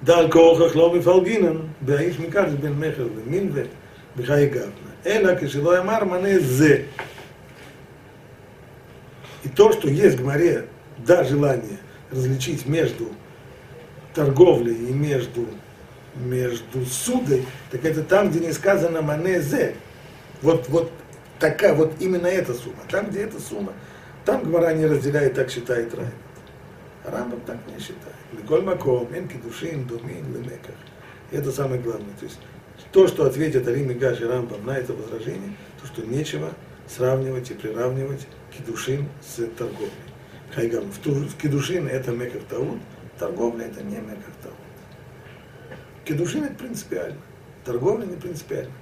דל 0.04 0.32
כורכך 0.32 0.76
לא 0.76 0.96
מפלגינן, 0.96 1.58
בהאיש 1.82 2.20
מקדש 2.20 2.52
בין 2.52 2.74
מכר 2.80 3.08
ומינווה 3.16 3.64
בחיי 4.18 4.50
גבנה, 4.50 4.92
אלא 5.06 5.34
כשלא 5.42 5.80
אמר 5.80 6.04
מנה 6.04 6.40
זה. 6.40 6.84
И 9.44 9.50
то, 9.50 9.72
что 9.74 9.88
есть 9.90 10.18
в 10.18 10.24
Гмаре, 10.24 10.66
да, 10.98 11.24
желание 11.24 11.78
различить 12.12 12.66
между 12.66 13.12
торговлей 14.15 14.75
и 14.75 14.93
между, 14.93 15.47
между 16.17 16.85
судой, 16.87 17.47
так 17.71 17.85
это 17.85 18.03
там, 18.03 18.31
где 18.31 18.41
не 18.41 18.53
сказано 18.53 19.03
манезе. 19.03 19.77
Вот, 20.43 20.69
вот 20.69 20.91
такая, 21.39 21.75
вот 21.75 21.95
именно 22.01 22.27
эта 22.27 22.55
сумма. 22.55 22.79
Там, 22.89 23.11
где 23.11 23.23
эта 23.23 23.41
сумма, 23.41 23.73
там 24.25 24.45
Гмара 24.45 24.75
не 24.75 24.87
разделяет, 24.87 25.35
так 25.35 25.51
считает. 25.51 25.93
А 27.05 27.11
Рамбам 27.11 27.41
так 27.41 27.57
не 27.67 27.79
считает. 27.81 28.17
Ликоль 28.33 28.63
маком, 28.63 29.09
эн 29.13 29.27
кедушин, 29.29 29.87
думин, 29.87 30.33
лемеках. 30.35 30.75
Это 31.31 31.51
самое 31.51 31.81
главное. 31.81 32.15
То 32.19 32.27
есть 32.27 32.39
то, 32.93 33.09
что 33.09 33.25
ответит 33.25 33.67
Арим 33.67 33.91
и 33.91 33.95
Гаш 33.95 34.21
и 34.21 34.25
Рамбам 34.25 34.65
на 34.67 34.77
это 34.77 34.93
возражение, 34.93 35.55
то, 35.81 35.87
что 35.87 36.03
нечего 36.03 36.51
сравнивать 36.89 37.51
и 37.51 37.55
приравнивать 37.55 38.27
кедушин 38.57 39.09
с 39.23 39.37
торговлей. 39.57 39.91
Хайгам. 40.55 40.91
В 40.91 41.37
кедушин 41.37 41.87
это 41.87 42.11
меках 42.11 42.43
таун, 42.49 42.81
Торговля 43.21 43.67
это 43.67 43.83
не 43.83 43.97
мекахтаут. 43.97 44.57
Кедушин 46.07 46.45
это 46.45 46.55
принципиально. 46.55 47.21
Торговля 47.67 48.07
не 48.07 48.17
принципиально. 48.17 48.73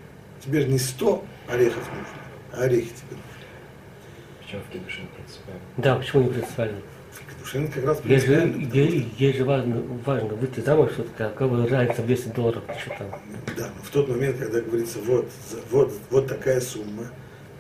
Тебе 0.41 0.61
же 0.61 0.69
не 0.69 0.79
100 0.79 1.25
орехов 1.49 1.83
нужно, 1.89 2.07
а 2.53 2.63
орехи 2.63 2.87
тебе 2.87 3.17
нужны. 3.17 4.41
Почему 4.41 4.61
в 4.63 4.73
кедушин 4.73 5.09
принципиально? 5.17 5.61
Да, 5.77 5.97
почему 5.97 6.23
не 6.23 6.29
принципиально? 6.31 6.79
В 7.11 7.35
кедушин 7.35 7.73
как 7.73 7.85
раз 7.85 8.01
Есть 8.05 8.27
же, 8.27 8.41
принципиально. 8.41 8.75
есть, 8.75 9.21
есть 9.21 9.39
же 9.39 9.45
важно, 9.45 9.83
важно 10.07 10.35
выйти 10.37 10.61
замуж, 10.61 10.93
что 10.93 11.03
такая, 11.03 11.31
какая 11.31 11.67
разница 11.67 12.03
в 12.03 12.07
200 12.07 12.29
долларов, 12.29 12.63
что 12.81 12.91
там. 12.91 13.21
Да, 13.57 13.71
но 13.77 13.83
в 13.83 13.91
тот 13.91 14.09
момент, 14.09 14.39
когда 14.39 14.61
говорится, 14.61 15.01
вот, 15.01 15.29
вот, 15.73 15.93
вот 16.11 16.29
такая 16.29 16.61
сумма, 16.61 17.09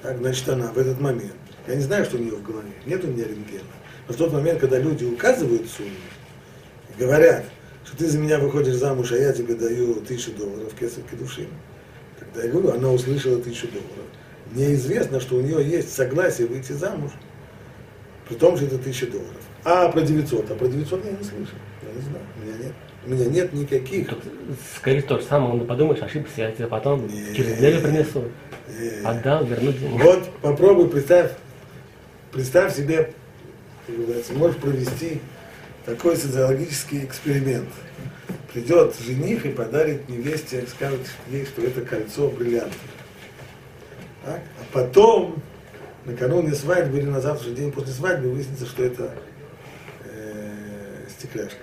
так, 0.00 0.16
значит, 0.18 0.49
она 0.49 0.68
в 0.68 0.78
этот 0.78 1.00
момент, 1.00 1.35
я 1.66 1.75
не 1.75 1.82
знаю, 1.82 2.04
что 2.04 2.18
у 2.18 2.20
нее 2.20 2.37
в 2.37 2.42
голове, 2.44 2.70
нет 2.87 3.04
у 3.04 3.08
меня 3.08 3.25
рентгена, 3.25 3.64
но 4.06 4.14
в 4.14 4.16
тот 4.16 4.32
момент, 4.32 4.61
когда 4.61 4.78
люди 4.78 5.04
указывают 5.04 5.68
сумму, 5.68 5.90
говорят, 6.99 7.45
что 7.85 7.97
ты 7.97 8.07
за 8.07 8.19
меня 8.19 8.38
выходишь 8.38 8.75
замуж, 8.75 9.12
а 9.12 9.17
я 9.17 9.33
тебе 9.33 9.55
даю 9.55 9.95
тысячу 9.97 10.33
долларов 10.33 10.75
кесар 10.78 11.02
кедушин, 11.11 11.49
тогда 12.19 12.43
я 12.45 12.50
говорю, 12.50 12.73
она 12.76 12.90
услышала 12.90 13.40
тысячу 13.40 13.69
долларов. 13.69 14.07
Мне 14.50 14.75
известно, 14.75 15.21
что 15.21 15.37
у 15.37 15.40
нее 15.40 15.67
есть 15.67 15.93
согласие 15.95 16.47
выйти 16.47 16.73
замуж, 16.73 17.12
При 18.28 18.35
том, 18.35 18.57
что 18.57 18.67
это 18.67 18.76
1000 18.76 19.07
долларов. 19.07 19.43
А 19.64 19.88
про 19.90 20.00
900? 20.02 20.50
А 20.50 20.55
про 20.55 20.67
900 20.69 21.05
я 21.05 21.11
не 21.12 21.17
слышал. 21.25 21.57
Я 21.83 21.95
не 21.95 22.00
знаю. 22.02 22.25
У 22.37 22.47
меня 22.47 22.57
нет. 22.64 22.73
У 23.07 23.11
меня 23.11 23.25
нет 23.26 23.52
никаких. 23.55 24.09
Тут, 24.09 24.19
скорее 24.76 25.02
то 25.02 25.19
же 25.19 25.25
самое, 25.25 25.55
ну 25.55 25.64
подумаешь, 25.64 26.02
ошибся, 26.02 26.33
я 26.43 26.50
тебе 26.52 26.67
потом 26.67 27.07
Не. 27.07 27.35
через 27.35 27.57
неделю 27.57 27.81
принесу. 27.81 28.25
Э, 28.69 29.02
Отдал, 29.05 29.45
верну 29.47 29.73
деньги. 29.73 30.02
Вот 30.02 30.28
попробуй 30.43 30.88
представь, 30.88 31.33
представь 32.33 32.75
себе, 32.76 33.12
как 33.87 33.97
говорится, 33.97 34.33
можешь 34.35 34.57
провести 34.59 35.21
такой 35.88 36.16
социологический 36.16 37.04
эксперимент. 37.04 37.68
Придет 38.52 38.95
жених 39.00 39.47
и 39.47 39.50
подарит 39.50 40.09
невесте, 40.09 40.64
скажет 40.68 41.00
ей, 41.30 41.47
что 41.47 41.62
это 41.62 41.80
кольцо 41.80 42.28
бриллиантов. 42.28 42.76
Так? 44.25 44.40
А 44.61 44.64
потом, 44.73 45.42
накануне 46.04 46.54
свадьбы 46.54 46.99
или 46.99 47.07
на 47.07 47.21
завтрашний 47.21 47.54
день 47.54 47.73
после 47.73 47.92
свадьбы, 47.92 48.30
выяснится, 48.30 48.66
что 48.66 48.85
это 48.85 49.14
э, 50.04 51.07
стекляшка. 51.09 51.57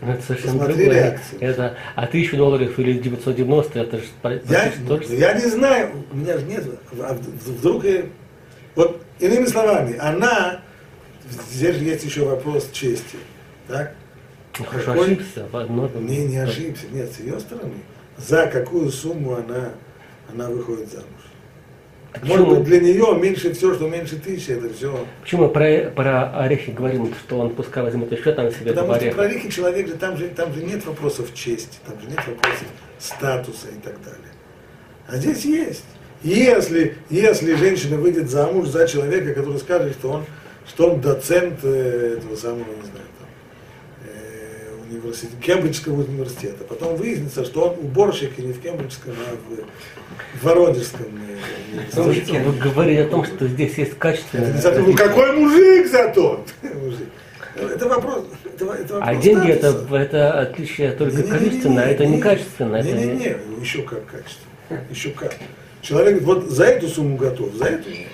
Ну, 0.00 0.12
это 0.12 0.22
совсем 0.22 0.50
Посмотри 0.50 0.74
другое. 0.74 0.94
реакцию. 0.94 1.40
Это, 1.40 1.76
а 1.94 2.06
тысячу 2.06 2.36
долларов 2.36 2.78
или 2.78 2.98
990, 2.98 3.78
это 3.78 3.98
же 3.98 4.04
Я, 4.48 4.72
то 4.86 5.00
же 5.00 5.14
я 5.14 5.32
не 5.34 5.46
знаю, 5.46 6.04
у 6.12 6.16
меня 6.16 6.36
же 6.38 6.44
нет, 6.46 6.64
а 7.00 7.14
вдруг, 7.46 7.84
и- 7.84 8.06
вот 8.74 9.02
иными 9.20 9.46
словами, 9.46 9.96
она, 9.98 10.60
здесь 11.50 11.76
же 11.76 11.84
есть 11.84 12.04
еще 12.04 12.24
вопрос 12.24 12.68
чести, 12.72 13.16
так? 13.68 13.94
Ну, 14.58 14.64
хорошо, 14.64 14.92
Какой- 14.92 15.06
ошибся 15.06 15.46
одно. 15.52 15.90
Не, 16.00 16.24
не 16.26 16.38
ошибся, 16.38 16.86
нет, 16.90 17.12
с 17.12 17.20
ее 17.20 17.38
стороны, 17.40 17.74
за 18.16 18.46
какую 18.46 18.90
сумму 18.90 19.34
она, 19.36 19.70
она 20.32 20.48
выходит 20.48 20.90
замуж. 20.90 21.06
Может 22.22 22.46
Почему, 22.46 22.54
быть, 22.56 22.64
для 22.64 22.80
нее 22.80 23.18
меньше 23.20 23.52
все, 23.52 23.74
что 23.74 23.88
меньше 23.88 24.16
тысячи, 24.16 24.52
это 24.52 24.72
все. 24.72 25.04
почему 25.20 25.42
мы 25.42 25.48
про, 25.50 25.90
про 25.94 26.30
орехи 26.44 26.70
говорим, 26.70 27.12
что 27.14 27.38
он 27.40 27.54
пускай 27.54 27.82
возьмет 27.82 28.10
еще 28.10 28.32
там 28.32 28.50
себе 28.50 28.70
Потому 28.70 28.94
что 28.94 29.02
ореха? 29.02 29.16
про 29.16 29.24
орехи 29.26 29.50
человек 29.50 29.86
же 29.88 29.94
там, 29.96 30.16
же, 30.16 30.28
там 30.28 30.54
же 30.54 30.62
нет 30.64 30.86
вопросов 30.86 31.34
чести, 31.34 31.76
там 31.86 32.00
же 32.00 32.08
нет 32.08 32.26
вопросов 32.26 32.66
статуса 32.98 33.66
и 33.68 33.78
так 33.84 34.00
далее. 34.02 34.32
А 35.08 35.16
здесь 35.18 35.44
есть. 35.44 35.84
Если, 36.22 36.96
если 37.10 37.54
женщина 37.54 37.98
выйдет 37.98 38.30
замуж 38.30 38.68
за 38.68 38.88
человека, 38.88 39.34
который 39.34 39.58
скажет, 39.58 39.92
что 39.92 40.12
он, 40.12 40.24
что 40.66 40.92
он 40.92 41.00
доцент 41.02 41.58
э, 41.64 42.16
этого 42.18 42.34
самого, 42.36 42.60
не 42.64 42.82
знаю, 42.82 43.05
там, 44.86 44.96
университета, 44.98 45.36
Кембриджского 45.42 46.02
университета, 46.02 46.64
потом 46.64 46.96
выяснится, 46.96 47.44
что 47.44 47.68
он 47.70 47.78
уборщик 47.84 48.38
и 48.38 48.42
не 48.42 48.52
в 48.52 48.60
Кембриджском, 48.60 49.12
а 49.12 49.36
в, 49.36 50.38
в 50.40 50.44
Воронежском 50.44 51.06
э, 51.06 52.00
университете. 52.00 52.40
Вы 52.40 52.52
говорите 52.58 53.02
о 53.04 53.08
том, 53.08 53.24
что 53.24 53.46
здесь 53.48 53.76
есть 53.78 53.94
не 54.54 54.60
зато- 54.60 54.80
ну 54.80 54.94
какой 54.94 55.32
мужик 55.32 55.86
зато? 55.90 56.44
Мужик. 56.62 57.08
Это 57.56 57.88
вопрос. 57.88 58.24
Это, 58.44 58.66
это 58.66 58.98
А 59.02 59.14
деньги 59.14 59.50
это, 59.50 59.70
статуса. 59.72 59.96
это 59.96 60.40
отличие 60.40 60.92
только 60.92 61.22
количественное, 61.22 61.84
а 61.84 61.88
это 61.88 62.04
не 62.06 62.16
не- 62.16 62.20
качественное. 62.22 62.80
это 62.80 62.92
не- 62.92 63.04
Не-не-не, 63.06 63.36
еще 63.62 63.82
как 63.82 64.04
качественно. 64.06 64.84
Еще 64.90 65.10
как. 65.10 65.34
Человек 65.80 66.20
говорит, 66.22 66.44
вот 66.44 66.50
за 66.50 66.64
эту 66.64 66.88
сумму 66.88 67.16
готов, 67.16 67.54
за 67.54 67.64
эту 67.66 67.88
нет. 67.90 68.08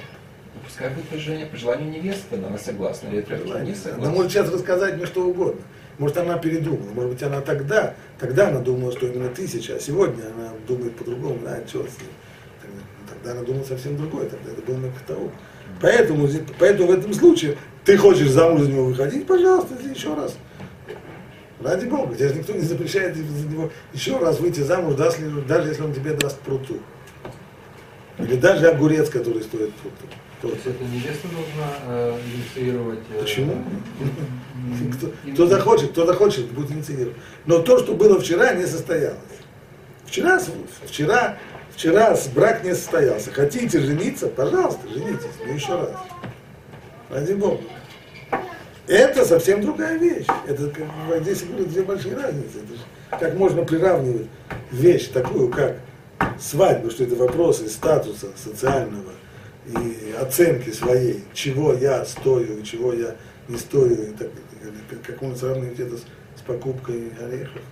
Пускай 0.65 0.91
будет 0.91 1.05
по 1.51 1.57
желанию, 1.57 1.91
невесты, 1.91 2.37
она 2.37 2.57
согласна, 2.57 3.09
или 3.09 3.21
не 3.65 3.73
Она 3.73 3.75
согласна. 3.75 4.11
может 4.11 4.31
сейчас 4.33 4.51
рассказать 4.53 4.97
мне 4.97 5.07
что 5.07 5.25
угодно. 5.27 5.61
Может, 6.03 6.17
она 6.19 6.37
передумала. 6.37 6.91
Может 6.95 7.13
быть, 7.13 7.23
она 7.23 7.41
тогда, 7.41 7.95
тогда 8.19 8.49
она 8.49 8.59
думала, 8.59 8.91
что 8.91 9.07
именно 9.07 9.29
тысяча, 9.29 9.77
а 9.77 9.79
сегодня 9.79 10.25
она 10.35 10.49
думает 10.67 10.97
по-другому. 10.97 11.39
А, 11.47 11.63
что 11.65 11.85
с 11.85 11.97
ним? 12.01 12.11
Тогда, 13.09 13.31
она 13.31 13.43
думала 13.43 13.63
совсем 13.63 13.97
другое. 13.97 14.29
Тогда 14.29 14.51
это 14.51 14.63
был 14.63 14.79
Мекхтау. 14.79 15.31
Поэтому, 15.81 16.27
здесь- 16.27 16.43
поэтому 16.59 16.89
в 16.89 16.91
этом 16.91 17.15
случае 17.15 17.57
ты 17.85 17.97
хочешь 17.97 18.31
замуж 18.31 18.63
за 18.63 18.73
него 18.73 18.87
выходить, 18.87 19.29
пожалуйста, 19.29 19.77
еще 19.89 20.13
раз. 20.17 20.37
Ради 21.61 21.87
Бога, 21.87 22.17
тебе 22.17 22.31
же 22.31 22.35
никто 22.35 22.53
не 22.53 22.63
запрещает 22.63 23.15
за 23.15 23.47
него 23.47 23.71
еще 23.93 24.19
раз 24.19 24.41
выйти 24.41 24.59
замуж, 24.59 24.97
даже 24.97 25.69
если 25.69 25.83
он 25.85 25.95
тебе 25.95 26.15
даст 26.15 26.41
пруту. 26.41 26.79
Или 28.19 28.35
даже 28.35 28.69
огурец, 28.69 29.09
который 29.09 29.45
стоит 29.45 29.73
пруту. 29.75 30.13
То 30.43 30.49
есть 30.49 30.67
это 30.67 30.85
невеста 30.85 31.29
должна 31.29 31.73
э, 31.87 32.19
инициировать... 32.35 32.99
э, 33.15 33.21
Почему? 33.21 33.63
Кто, 34.97 35.13
кто 35.33 35.47
захочет, 35.47 35.93
кто 35.93 36.05
захочет, 36.05 36.51
будет 36.51 36.73
инициировать. 36.73 37.17
Но 37.47 37.61
то, 37.61 37.79
что 37.79 37.95
было 37.95 38.21
вчера, 38.21 38.53
не 38.53 38.67
состоялось. 38.67 39.19
Вчера, 40.05 40.41
вчера, 40.85 41.39
вчера 41.71 42.17
брак 42.35 42.65
не 42.65 42.75
состоялся. 42.75 43.31
Хотите 43.31 43.81
жениться, 43.81 44.27
пожалуйста, 44.27 44.89
женитесь, 44.89 45.31
но 45.47 45.53
еще 45.53 45.77
раз. 45.77 45.95
Ради 47.09 47.35
Бога. 47.35 47.63
Это 48.89 49.25
совсем 49.25 49.63
другая 49.63 49.97
вещь. 49.97 50.27
Это 50.49 50.71
как, 50.71 51.23
здесь 51.23 51.45
говорю, 51.45 51.67
две 51.67 51.83
большие 51.83 52.17
разницы. 52.17 52.59
Это 52.65 52.75
же 52.75 53.21
как 53.21 53.35
можно 53.37 53.63
приравнивать 53.63 54.27
вещь 54.73 55.07
такую, 55.09 55.51
как 55.51 55.77
свадьба, 56.41 56.91
что 56.91 57.05
это 57.05 57.15
вопросы 57.15 57.69
статуса 57.69 58.27
социального 58.37 59.13
и 59.67 60.15
оценки 60.21 60.71
своей, 60.71 61.25
чего 61.33 61.73
я 61.73 62.05
стою 62.05 62.59
и 62.59 62.65
чего 62.65 62.93
я 62.93 63.17
не 63.49 63.57
стою, 63.57 63.95
и 63.95 64.13
так, 64.13 64.29
как, 65.05 65.21
можно 65.23 65.37
сравнивать 65.37 65.79
это 65.79 65.97
с, 65.97 66.05
с 66.37 66.43
покупкой 66.47 67.13
орехов. 67.21 67.63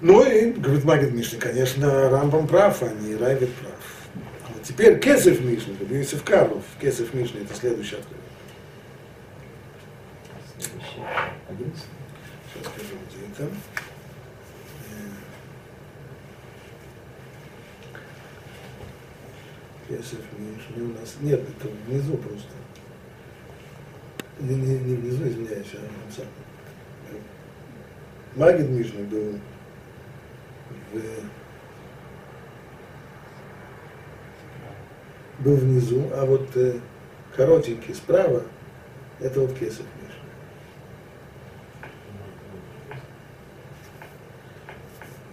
Ну 0.00 0.22
и, 0.22 0.50
говорит 0.52 0.84
Магид 0.84 1.12
Мишна, 1.12 1.38
конечно, 1.38 2.10
Рамбам 2.10 2.46
прав, 2.46 2.82
а 2.82 2.88
не 2.88 3.16
Райвит 3.16 3.52
прав. 3.54 3.72
А 4.46 4.52
вот 4.52 4.62
теперь 4.62 4.98
Кесов 4.98 5.40
Мишна, 5.40 5.74
Иосиф 5.90 6.22
Карлов, 6.22 6.64
Кесов 6.80 7.14
Мишна, 7.14 7.40
это 7.40 7.54
следующий 7.54 7.96
открытие. 7.96 8.26
Сейчас 12.52 12.72
скажу, 12.72 12.96
где 13.08 13.44
это. 13.44 13.50
Э, 19.88 19.96
Кесов 20.55 20.55
Мишна 20.55 20.83
у 20.83 20.99
нас... 20.99 21.15
Нет, 21.21 21.41
это 21.41 21.67
внизу 21.87 22.17
просто. 22.17 22.49
Не, 24.39 24.55
не, 24.55 24.77
не 24.79 24.95
внизу, 24.95 25.27
извиняюсь, 25.27 25.67
а 25.73 25.77
там 25.77 26.11
сам. 26.15 26.25
Магид 28.35 28.69
Мишна 28.69 29.01
был 29.01 29.39
в... 30.93 31.01
был 35.39 35.55
внизу, 35.55 36.09
а 36.13 36.25
вот 36.25 36.47
э, 36.55 36.79
коротенький 37.35 37.95
справа, 37.95 38.43
это 39.19 39.41
вот 39.41 39.57
Кесов 39.57 39.85
Мишна. 40.01 40.11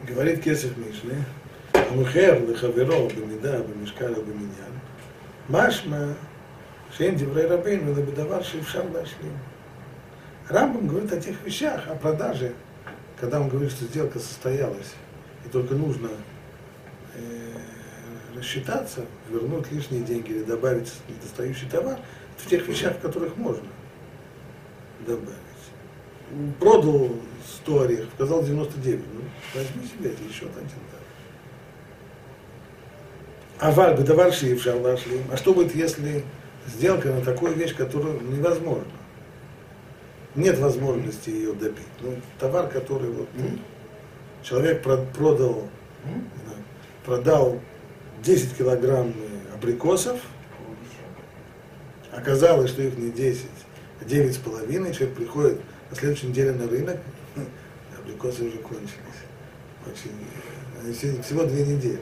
говорит 0.06 0.42
Кесов 0.42 0.76
Мишны, 0.78 1.24
המוכר 1.74 2.38
לחברו 2.48 3.08
במידה, 3.08 3.62
במשקל 3.62 4.14
או 4.14 4.22
במניין, 4.22 4.72
משמע 5.50 6.04
שאין 6.90 7.16
דברי 7.16 7.44
רבינו, 7.44 7.92
אלא 7.92 8.02
בדבר 8.02 8.42
שאפשר 8.42 8.82
להשלים. 8.94 9.36
Рамбам 10.48 10.88
говорит 10.88 11.12
о 11.12 11.20
тех 11.20 11.36
вещах, 11.44 11.88
о 11.88 11.94
продаже, 11.94 12.54
когда 13.20 13.38
он 13.38 13.50
говорит, 13.50 13.70
что 13.70 13.84
сделка 13.84 14.18
состоялась, 14.18 14.94
и 15.44 15.48
только 15.50 15.74
нужно 15.74 16.08
э, 17.14 17.58
рассчитаться, 18.34 19.04
вернуть 19.28 19.70
лишние 19.70 20.02
деньги 20.02 20.30
или 20.30 20.44
добавить 20.44 20.90
недостающий 21.06 21.68
товар, 21.68 21.98
это 22.34 22.46
в 22.46 22.46
тех 22.46 22.66
вещах, 22.66 22.96
в 22.96 23.00
которых 23.00 23.36
можно 23.36 23.68
добавить. 25.06 25.36
Продал 26.58 27.16
100 27.62 27.80
орехов, 27.82 28.08
сказал 28.14 28.42
99, 28.42 29.04
ну 29.14 29.20
возьми 29.54 29.86
себе 29.86 30.10
это 30.10 30.22
еще 30.22 30.46
один 30.46 30.54
товар. 30.62 31.04
А 33.59 33.71
валь 33.71 33.95
бы 33.95 34.03
товар 34.03 34.33
шиевшар 34.33 34.79
нашли. 34.79 35.19
А 35.31 35.37
что 35.37 35.53
будет, 35.53 35.75
если 35.75 36.23
сделка 36.67 37.09
на 37.09 37.21
такую 37.21 37.53
вещь, 37.53 37.75
которую 37.75 38.21
невозможно? 38.21 38.91
Нет 40.35 40.57
возможности 40.59 41.29
ее 41.29 41.53
добить. 41.53 41.87
Ну, 42.01 42.15
товар, 42.39 42.67
который 42.67 43.09
вот 43.11 43.29
М? 43.37 43.59
человек 44.41 44.81
про- 44.81 44.97
продал, 44.97 45.67
знаю, 46.03 46.63
продал 47.05 47.61
10 48.23 48.57
килограмм 48.57 49.13
абрикосов, 49.53 50.19
оказалось, 52.11 52.71
что 52.71 52.81
их 52.81 52.97
не 52.97 53.11
10, 53.11 53.45
а 54.01 54.05
9 54.05 54.33
с 54.33 54.37
половиной, 54.37 54.93
человек 54.93 55.15
приходит 55.15 55.61
на 55.91 55.95
следующей 55.95 56.27
неделе 56.27 56.51
на 56.53 56.67
рынок, 56.67 56.97
абрикосы 57.99 58.43
уже 58.45 58.57
кончились. 58.57 59.21
Очень, 59.85 61.19
э, 61.19 61.21
всего 61.21 61.43
две 61.43 61.63
недели. 61.65 61.99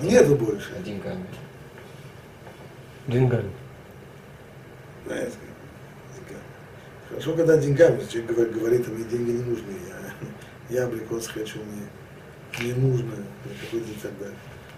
Нету 0.00 0.36
больше. 0.36 0.70
Деньгами. 0.84 1.26
Деньгами. 3.06 3.50
Знаете, 5.06 5.32
деньгами. 6.14 6.44
Хорошо, 7.08 7.34
когда 7.34 7.56
деньгами, 7.56 8.00
человек 8.10 8.32
говорит, 8.32 8.54
говорит, 8.54 8.88
мне 8.88 9.04
деньги 9.04 9.30
не 9.30 9.42
нужны, 9.42 9.72
я, 10.70 10.76
я 10.78 10.84
абрикос 10.86 11.26
хочу, 11.26 11.58
мне 11.58 12.66
не 12.66 12.72
нужно, 12.74 13.12
какой-то 13.60 13.90
и 13.90 13.94
так 14.02 14.18
далее. 14.18 14.36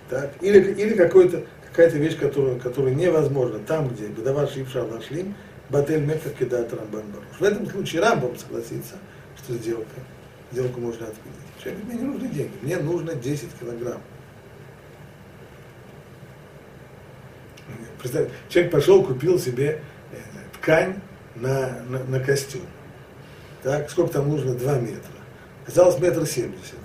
Так? 0.09 0.33
Или, 0.41 0.73
или 0.73 0.95
какой-то 0.95 1.45
какая-то 1.75 1.99
вещь, 1.99 2.17
которую, 2.17 2.61
которая 2.61 2.95
невозможна 2.95 3.59
там, 3.59 3.89
где 3.89 4.07
Бедаваш 4.07 4.57
Ивша 4.57 4.85
Лашлим, 4.85 5.35
Батель 5.71 6.01
Меках 6.01 6.35
кидает 6.35 6.73
Рамбан 6.73 7.03
Баруш. 7.11 7.41
В 7.41 7.43
этом 7.43 7.69
случае 7.69 8.03
Рамбам 8.03 8.37
согласится, 8.39 8.95
что 9.37 9.55
сделка, 9.55 10.01
сделку 10.53 10.81
можно 10.81 11.07
отменить. 11.07 11.35
Человек 11.63 11.83
говорит, 11.83 12.01
мне 12.01 12.09
не 12.09 12.15
нужны 12.15 12.29
деньги, 12.29 12.53
мне 12.63 12.77
нужно 12.79 13.15
10 13.15 13.49
килограмм. 13.59 14.01
Представь, 17.99 18.29
человек 18.49 18.73
пошел, 18.73 19.03
купил 19.05 19.39
себе 19.39 19.81
э, 20.13 20.17
ткань 20.55 21.01
на, 21.37 21.83
на, 21.89 22.05
на 22.05 22.21
костюм. 22.21 22.63
Так, 23.63 23.91
сколько 23.91 24.13
там 24.13 24.29
нужно? 24.29 24.55
2 24.55 24.79
метра. 24.81 25.11
Казалось, 25.65 25.99
метр 25.99 26.27
семьдесят. 26.27 26.79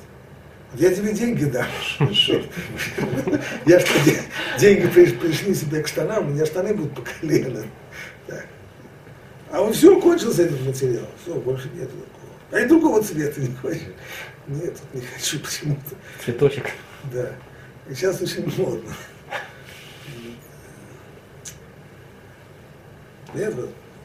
Я 0.75 0.93
тебе 0.93 1.13
деньги 1.13 1.45
дам. 1.45 1.65
Я 3.65 3.79
что, 3.79 3.93
деньги 4.59 4.87
пришли 4.87 5.55
себе 5.55 5.81
к 5.81 5.87
штанам, 5.87 6.27
у 6.27 6.29
меня 6.29 6.45
штаны 6.45 6.73
будут 6.73 6.95
по 6.95 7.01
колено. 7.01 7.65
А 9.51 9.61
он 9.61 9.73
все, 9.73 9.99
кончился 9.99 10.43
этот 10.43 10.61
материал. 10.61 11.07
Все, 11.23 11.33
больше 11.35 11.69
нет 11.73 11.89
такого. 11.89 12.29
А 12.51 12.59
и 12.59 12.67
другого 12.67 13.01
цвета 13.01 13.41
не 13.41 13.55
хочешь? 13.55 13.81
Нет, 14.47 14.77
не 14.93 15.01
хочу 15.01 15.39
почему-то. 15.39 15.95
Цветочек. 16.23 16.65
Да. 17.11 17.31
И 17.89 17.95
сейчас 17.95 18.21
очень 18.21 18.45
модно. 18.57 18.93
Нет, 23.34 23.54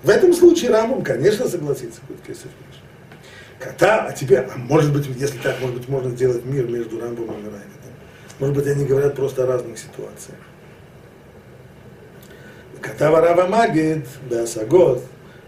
в 0.04 0.10
этом 0.10 0.34
случае 0.34 0.72
Рамбам, 0.72 1.04
конечно, 1.04 1.48
согласится, 1.48 2.02
будет 2.08 2.22
Кесов 2.22 2.46
Миш. 2.46 2.82
Кота, 3.60 4.06
а 4.08 4.14
тебе, 4.14 4.40
а 4.40 4.58
может 4.58 4.94
быть, 4.94 5.08
если 5.18 5.38
так, 5.40 5.60
может 5.60 5.78
быть, 5.78 5.90
можно 5.90 6.10
сделать 6.12 6.46
мир 6.46 6.68
между 6.68 7.00
Рамбом 7.00 7.26
и 7.26 7.46
Равидом. 7.46 7.60
Может 8.40 8.56
быть, 8.56 8.68
они 8.68 8.86
говорят 8.86 9.16
просто 9.16 9.44
о 9.44 9.48
разных 9.48 9.78
ситуациях. 9.78 10.38
כתב 12.82 13.12
הרב 13.14 13.40
המגיד 13.40 14.02
בהשגות, 14.30 14.98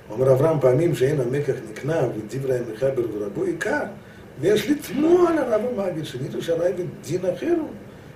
אומר 0.10 0.34
אברהם 0.34 0.60
פעמים 0.60 0.96
שאין 0.96 1.22
המקח 1.22 1.54
נקנה 1.72 2.02
ודברי 2.18 2.58
המחבר 2.58 3.04
ורבו 3.14 3.44
עיקר, 3.44 3.84
ויש 4.42 4.70
לתמוע 4.70 5.30
על 5.30 5.38
הרב 5.38 5.62
המגיד, 5.78 6.06
שניתו 6.06 6.42
שהרבי 6.42 6.84
דין 7.04 7.22
אחר 7.36 7.56
הוא, 7.60 7.70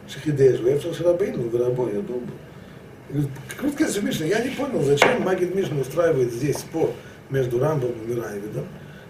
שחידש, 0.07 0.59
ואפשר 0.63 0.93
שרבינו 0.93 1.51
ורבו 1.51 1.89
ידעו 1.89 2.19
בו. 2.19 2.33
Круткая 3.56 3.88
Мишна, 4.02 4.26
я 4.26 4.42
не 4.42 4.50
понял, 4.50 4.82
зачем 4.82 5.22
Магид 5.22 5.54
Мишна 5.54 5.80
устраивает 5.80 6.32
здесь 6.32 6.58
спор 6.58 6.92
между 7.28 7.58
Рамбом 7.58 7.92
и 8.08 8.14
Райвидом, 8.14 8.66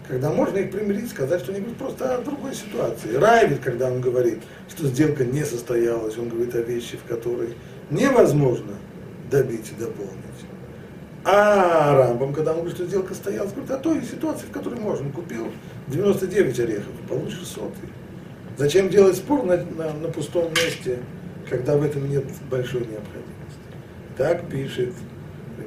когда 0.07 0.31
можно 0.31 0.57
их 0.57 0.71
примирить, 0.71 1.09
сказать, 1.09 1.41
что 1.41 1.51
они 1.51 1.61
говорят 1.61 1.77
просто 1.77 2.15
о 2.15 2.21
другой 2.21 2.55
ситуации. 2.55 3.15
Райвид, 3.15 3.59
когда 3.59 3.91
он 3.91 4.01
говорит, 4.01 4.39
что 4.69 4.87
сделка 4.87 5.23
не 5.23 5.43
состоялась, 5.45 6.17
он 6.17 6.29
говорит 6.29 6.55
о 6.55 6.61
вещи, 6.61 6.97
в 6.97 7.07
которой 7.07 7.55
невозможно 7.89 8.73
добить 9.29 9.71
и 9.71 9.79
дополнить. 9.79 10.15
А 11.23 11.95
Рамбам, 11.95 12.33
когда 12.33 12.51
он 12.51 12.59
говорит, 12.59 12.77
что 12.77 12.87
сделка 12.87 13.13
состоялась, 13.13 13.51
говорит 13.51 13.71
о 13.71 13.77
той 13.77 14.01
ситуации, 14.03 14.47
в 14.47 14.51
которой 14.51 14.79
можно. 14.79 15.11
Купил 15.11 15.47
99 15.87 16.59
орехов, 16.59 16.93
получишь 17.07 17.45
сотый. 17.45 17.89
Зачем 18.57 18.89
делать 18.89 19.15
спор 19.17 19.43
на, 19.43 19.57
на, 19.57 19.93
на 19.93 20.07
пустом 20.07 20.49
месте, 20.49 20.99
когда 21.47 21.77
в 21.77 21.83
этом 21.83 22.09
нет 22.09 22.25
большой 22.49 22.81
необходимости? 22.81 23.31
Так 24.17 24.47
пишет 24.49 24.93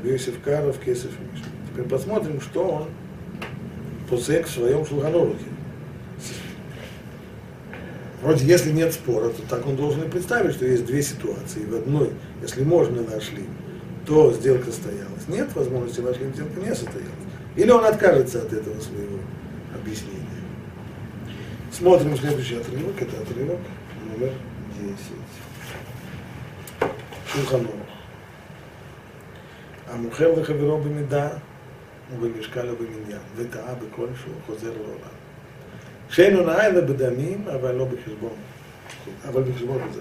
Иосиф 0.02 0.40
Каров, 0.42 0.78
Кесов 0.78 1.10
Мишна. 1.32 1.48
Теперь 1.70 1.86
посмотрим, 1.86 2.40
что 2.40 2.64
он 2.66 2.88
посек 4.08 4.46
в 4.46 4.50
своем 4.50 4.84
Шулханорухе. 4.84 5.46
Вроде, 8.22 8.46
если 8.46 8.70
нет 8.70 8.92
спора, 8.92 9.28
то 9.28 9.42
так 9.48 9.66
он 9.66 9.76
должен 9.76 10.04
и 10.04 10.08
представить, 10.08 10.54
что 10.54 10.64
есть 10.64 10.86
две 10.86 11.02
ситуации. 11.02 11.64
В 11.64 11.74
одной, 11.74 12.10
если 12.40 12.64
можно 12.64 13.02
нашли, 13.02 13.44
то 14.06 14.32
сделка 14.32 14.66
состоялась. 14.66 15.28
Нет 15.28 15.54
возможности 15.54 16.00
нашли, 16.00 16.30
сделка 16.32 16.60
не 16.60 16.74
состоялась. 16.74 17.10
Или 17.56 17.70
он 17.70 17.84
откажется 17.84 18.42
от 18.42 18.52
этого 18.52 18.80
своего 18.80 19.18
объяснения. 19.74 20.20
Смотрим 21.70 22.16
следующий 22.16 22.56
отрывок. 22.56 22.94
Это 23.00 23.20
отрывок 23.20 23.58
номер 24.10 24.32
10. 24.80 24.96
Шулханор. 27.32 27.83
המוכר 29.94 30.32
לחברו 30.40 30.80
במידה 30.80 31.28
ובמשקל 32.12 32.70
ובמניין, 32.70 33.20
וטעה 33.36 33.74
בכל 33.74 34.06
שהוא 34.22 34.34
חוזר 34.46 34.72
לעולם. 34.72 35.14
שאין 36.08 36.36
הונאה 36.36 36.66
אלא 36.66 36.80
בדמים, 36.80 37.48
אבל 37.48 37.74
לא 37.74 37.84
בחשבון. 37.84 38.36
אבל 39.28 39.42
בחשבון 39.42 39.80
הזה. 39.90 40.00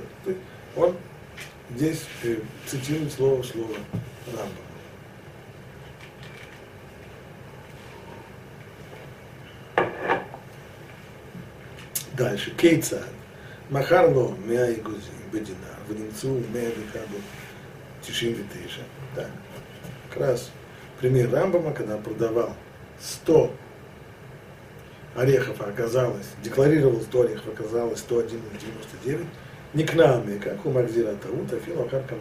Он 0.75 0.91
здесь 1.75 2.05
э, 2.23 2.27
אצלו 2.65 3.09
слово 3.09 3.35
רמב"ם. 3.35 3.43
слово 3.43 3.73
Рамба. 4.33 4.61
Дальше. 12.15 12.51
לו 14.13 14.35
מאה 14.45 14.71
אגוזים 14.71 15.13
игузин 15.29 15.55
ונמצאו 15.87 16.37
מאה 16.53 16.69
меа 16.93 16.99
תשעים 18.01 18.35
ותשע, 18.37 18.81
как 20.12 20.20
раз 20.20 20.50
пример 21.00 21.30
Рамбама, 21.30 21.72
когда 21.72 21.96
продавал 21.96 22.54
100 23.00 23.50
орехов, 25.16 25.56
а 25.60 25.70
оказалось, 25.70 26.26
декларировал 26.42 27.00
100 27.00 27.20
орехов, 27.22 27.48
оказалось 27.48 28.04
101,99, 28.08 29.24
не 29.74 29.84
к 29.84 29.94
нами, 29.94 30.38
как 30.38 30.64
у 30.64 30.70
Магдира 30.70 31.14
Таута, 31.14 31.58
Фила 31.60 31.88
Харка 31.88 32.14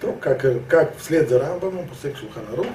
То, 0.00 0.12
как, 0.12 0.44
как 0.68 0.96
вслед 0.96 1.28
за 1.28 1.38
Рамбамом, 1.38 1.86
после 1.88 2.14
Шулханару, 2.14 2.66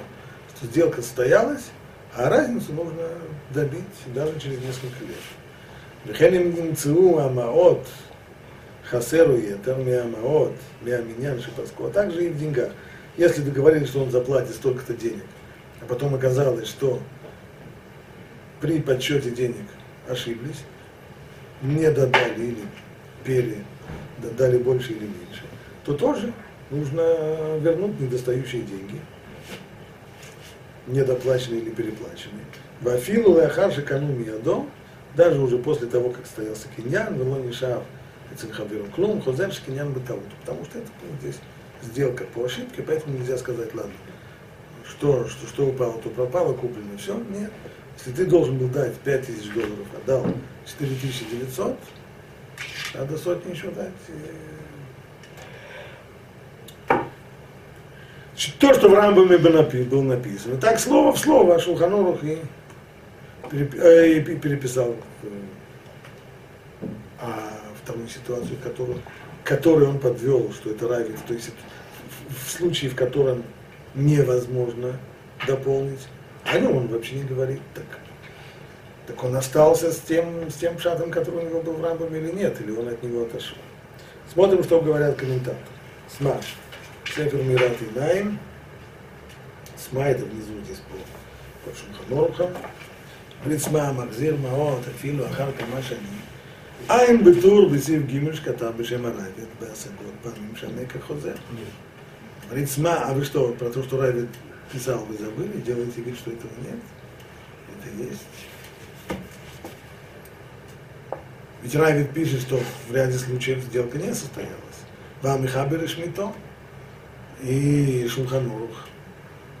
что 0.56 0.66
сделка 0.66 1.02
состоялась, 1.02 1.70
а 2.14 2.28
разницу 2.28 2.72
нужно 2.72 3.08
добить 3.50 3.84
даже 4.14 4.38
через 4.38 4.58
несколько 4.60 5.04
лет. 5.04 5.16
וכן 6.06 6.34
אם 6.34 6.52
נמצאו 6.58 7.20
המעות 7.20 7.86
חסר 8.90 9.26
הוא 9.26 9.38
יתר 9.38 9.76
מהמעות, 9.78 10.52
מהמניין 10.82 11.40
שפסקו, 11.40 11.86
а 11.86 11.90
также 11.90 12.24
и 12.24 12.28
в 12.28 12.38
деньгах. 12.38 12.72
Если 13.17 13.41
договорились, 13.41 13.89
что 13.89 14.03
он 14.03 14.11
заплатит 14.11 14.55
столько-то 14.55 14.93
денег, 14.93 15.25
а 15.81 15.85
потом 15.85 16.13
оказалось, 16.13 16.67
что 16.67 16.99
при 18.61 18.79
подсчете 18.79 19.31
денег 19.31 19.65
ошиблись, 20.07 20.63
не 21.61 21.91
додали 21.91 22.45
или 22.45 22.63
пере, 23.23 23.57
додали 24.19 24.57
больше 24.57 24.91
или 24.91 25.05
меньше, 25.05 25.43
то 25.83 25.93
тоже 25.93 26.31
нужно 26.69 27.57
вернуть 27.59 27.99
недостающие 27.99 28.61
деньги, 28.61 28.99
недоплаченные 30.85 31.61
или 31.61 31.71
переплаченные. 31.71 32.45
Вафилу 32.81 33.31
лахарши 33.31 33.81
кануми 33.81 34.25
дом, 34.43 34.69
даже 35.15 35.39
уже 35.39 35.57
после 35.57 35.87
того, 35.87 36.11
как 36.11 36.27
стоялся 36.27 36.67
киньян, 36.75 37.17
велони 37.17 37.51
шав, 37.51 37.83
цинхаверу 38.37 38.85
клум, 38.95 39.21
хозер 39.21 39.49
киньян 39.65 39.91
бытаут. 39.91 40.23
Потому 40.41 40.63
что 40.65 40.77
это 40.77 40.87
здесь 41.21 41.39
сделка 41.83 42.23
по 42.25 42.45
ошибке, 42.45 42.81
поэтому 42.81 43.17
нельзя 43.17 43.37
сказать, 43.37 43.73
ладно, 43.73 43.93
что, 44.87 45.27
что, 45.27 45.47
что 45.47 45.67
упало, 45.67 45.99
то 46.01 46.09
пропало, 46.09 46.53
куплено, 46.53 46.97
все, 46.97 47.15
нет. 47.15 47.51
Если 47.97 48.11
ты 48.11 48.25
должен 48.25 48.57
был 48.57 48.67
дать 48.67 48.95
5000 48.99 49.53
долларов, 49.53 49.87
а 49.95 50.07
дал 50.07 50.25
4900, 50.65 51.77
надо 52.93 53.17
сотни 53.17 53.51
еще 53.51 53.69
дать. 53.71 53.91
То, 58.59 58.73
что 58.73 58.89
в 58.89 58.93
Рамбаме 58.93 59.37
было 59.37 60.01
написано. 60.01 60.57
Так 60.57 60.79
слово 60.79 61.11
в 61.11 61.19
слово 61.19 61.59
Шулханорух 61.59 62.23
и 62.23 62.39
переписал 63.51 64.95
а 67.19 67.59
вторую 67.83 68.07
ситуацию, 68.07 68.57
которую, 68.63 68.99
который 69.47 69.87
он 69.87 69.97
подвел, 69.97 70.51
что 70.51 70.71
это 70.71 70.89
равенство, 70.89 71.25
то 71.25 71.33
есть 71.33 71.51
в 72.27 72.51
случае, 72.51 72.91
в 72.91 72.95
котором 72.95 73.43
невозможно 73.95 74.99
дополнить, 75.47 76.05
о 76.43 76.59
нем 76.59 76.75
он 76.75 76.87
вообще 76.87 77.15
не 77.15 77.23
говорит 77.23 77.61
так. 77.73 77.85
Так 79.07 79.23
он 79.23 79.33
остался 79.37 79.93
с 79.93 79.99
тем, 80.01 80.51
с 80.51 80.55
тем 80.55 80.77
шатом, 80.77 81.11
который 81.11 81.45
у 81.45 81.49
него 81.49 81.61
был 81.61 81.73
в 81.73 81.83
Рамбаме 81.83 82.19
или 82.19 82.31
нет, 82.31 82.59
или 82.59 82.71
он 82.71 82.89
от 82.89 83.01
него 83.01 83.21
отошел. 83.21 83.57
Смотрим, 84.33 84.65
что 84.65 84.81
говорят 84.81 85.15
комментаторы. 85.15 85.63
Сма. 86.17 86.35
Сефер 87.05 87.41
Мират 87.41 87.77
Инаим. 87.95 88.39
Сма 89.77 90.09
это 90.09 90.25
внизу 90.25 90.61
здесь 90.65 90.81
был 90.91 90.99
под 91.63 91.77
Шумханорхом. 91.77 92.49
Блицма 93.45 93.93
Макзир 93.93 94.35
Маот, 94.35 94.85
Афилу 94.89 95.23
Ахарка 95.23 95.63
Машани. 95.73 96.01
עין 96.88 97.24
בטור 97.24 97.68
בסעיף 97.68 98.02
ג' 98.02 98.34
שכתב 98.34 98.72
בשם 98.76 99.04
הרייבד 99.04 99.52
בהשגות 99.60 100.14
פעמים 100.22 100.56
שהמקח 100.56 101.06
חוזר. 101.06 101.34
Рицма, 102.50 103.04
а 103.06 103.14
вы 103.14 103.24
что, 103.24 103.52
про 103.52 103.70
то, 103.70 103.82
что 103.82 103.98
Райвид 103.98 104.28
писал, 104.70 105.06
вы 105.06 105.16
забыли? 105.16 105.60
Делаете 105.64 106.02
вид, 106.02 106.16
что 106.16 106.32
этого 106.32 106.50
нет? 106.60 106.78
Это 107.70 108.04
есть. 108.04 108.20
Ведь 111.62 111.74
Райвид 111.74 112.12
пишет, 112.12 112.42
что 112.42 112.60
в 112.88 112.94
ряде 112.94 113.16
случаев 113.16 113.62
сделка 113.62 113.96
не 113.96 114.12
состоялась. 114.12 114.58
Вамихабер 115.22 115.82
и 115.82 115.86
Шмито 115.86 116.32
и 117.42 118.06
Шулханорух 118.08 118.86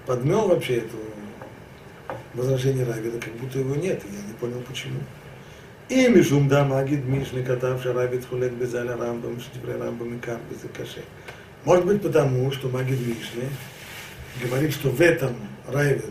подмел 0.04 0.48
вообще 0.48 0.78
это 0.78 0.96
возражение 2.34 2.84
Равида, 2.84 3.20
как 3.20 3.32
будто 3.34 3.58
его 3.58 3.74
нет, 3.74 4.02
и 4.04 4.14
я 4.14 4.22
не 4.26 4.34
понял 4.34 4.60
почему. 4.68 5.00
И 5.89 6.05
Мишум 6.09 6.49
да 6.49 6.65
Магид 6.65 7.05
Мишны, 7.05 7.45
катавший 7.45 7.93
Равид 7.93 8.25
Хулек 8.25 8.51
Безаля 8.51 8.97
Рамбам, 8.97 9.39
Штифре 9.39 9.77
Рамбам 9.77 10.17
и 10.17 10.19
Кар 10.19 10.37
Каше. 10.75 11.01
Может 11.63 11.85
быть 11.85 12.01
потому, 12.01 12.51
что 12.51 12.67
Магид 12.67 12.99
Мишны 12.99 13.47
говорит, 14.43 14.73
что 14.73 14.89
в 14.89 14.99
этом 14.99 15.33
Равид 15.65 16.03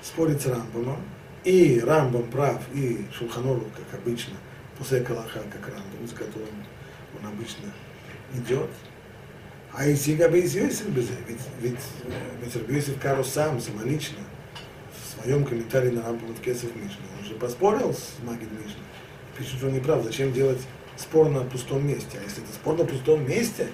спорит 0.00 0.40
с 0.42 0.46
Рамбамом, 0.46 1.02
и 1.42 1.80
Рамбам 1.84 2.22
прав, 2.30 2.62
и 2.72 3.04
Шулханору, 3.18 3.64
как 3.76 4.00
обычно, 4.00 4.34
после 4.78 5.00
Калаха, 5.00 5.40
как 5.50 5.74
Рамбам, 5.74 6.06
с 6.06 6.12
которым 6.12 6.64
он 7.20 7.26
обычно 7.26 7.72
идет. 8.32 8.70
А 9.72 9.90
Исига 9.90 10.28
Бейсиосиф 10.28 10.88
без 10.90 11.08
ведь, 11.26 11.40
ведь, 11.60 11.80
ведь 12.44 12.54
Рабиосиф 12.54 13.00
Кару 13.00 13.24
сам, 13.24 13.60
самолично, 13.60 14.18
в 14.92 15.20
своем 15.20 15.44
комментарии 15.44 15.90
на 15.90 16.02
Рамбам 16.02 16.32
в 16.32 16.40
Кесов 16.40 16.70
Мишне, 16.76 17.06
он 17.18 17.26
же 17.26 17.34
поспорил 17.34 17.92
с 17.92 18.14
Магид 18.22 18.52
Мишной. 18.52 18.84
Пишет, 19.38 19.54
что 19.58 19.66
он 19.66 19.74
не 19.74 19.80
прав. 19.80 20.02
Зачем 20.04 20.32
делать 20.32 20.60
спор 20.96 21.28
на 21.28 21.42
пустом 21.42 21.86
месте? 21.86 22.18
А 22.18 22.22
если 22.22 22.42
это 22.42 22.52
спор 22.52 22.76
на 22.76 22.84
пустом 22.84 23.28
месте, 23.28 23.68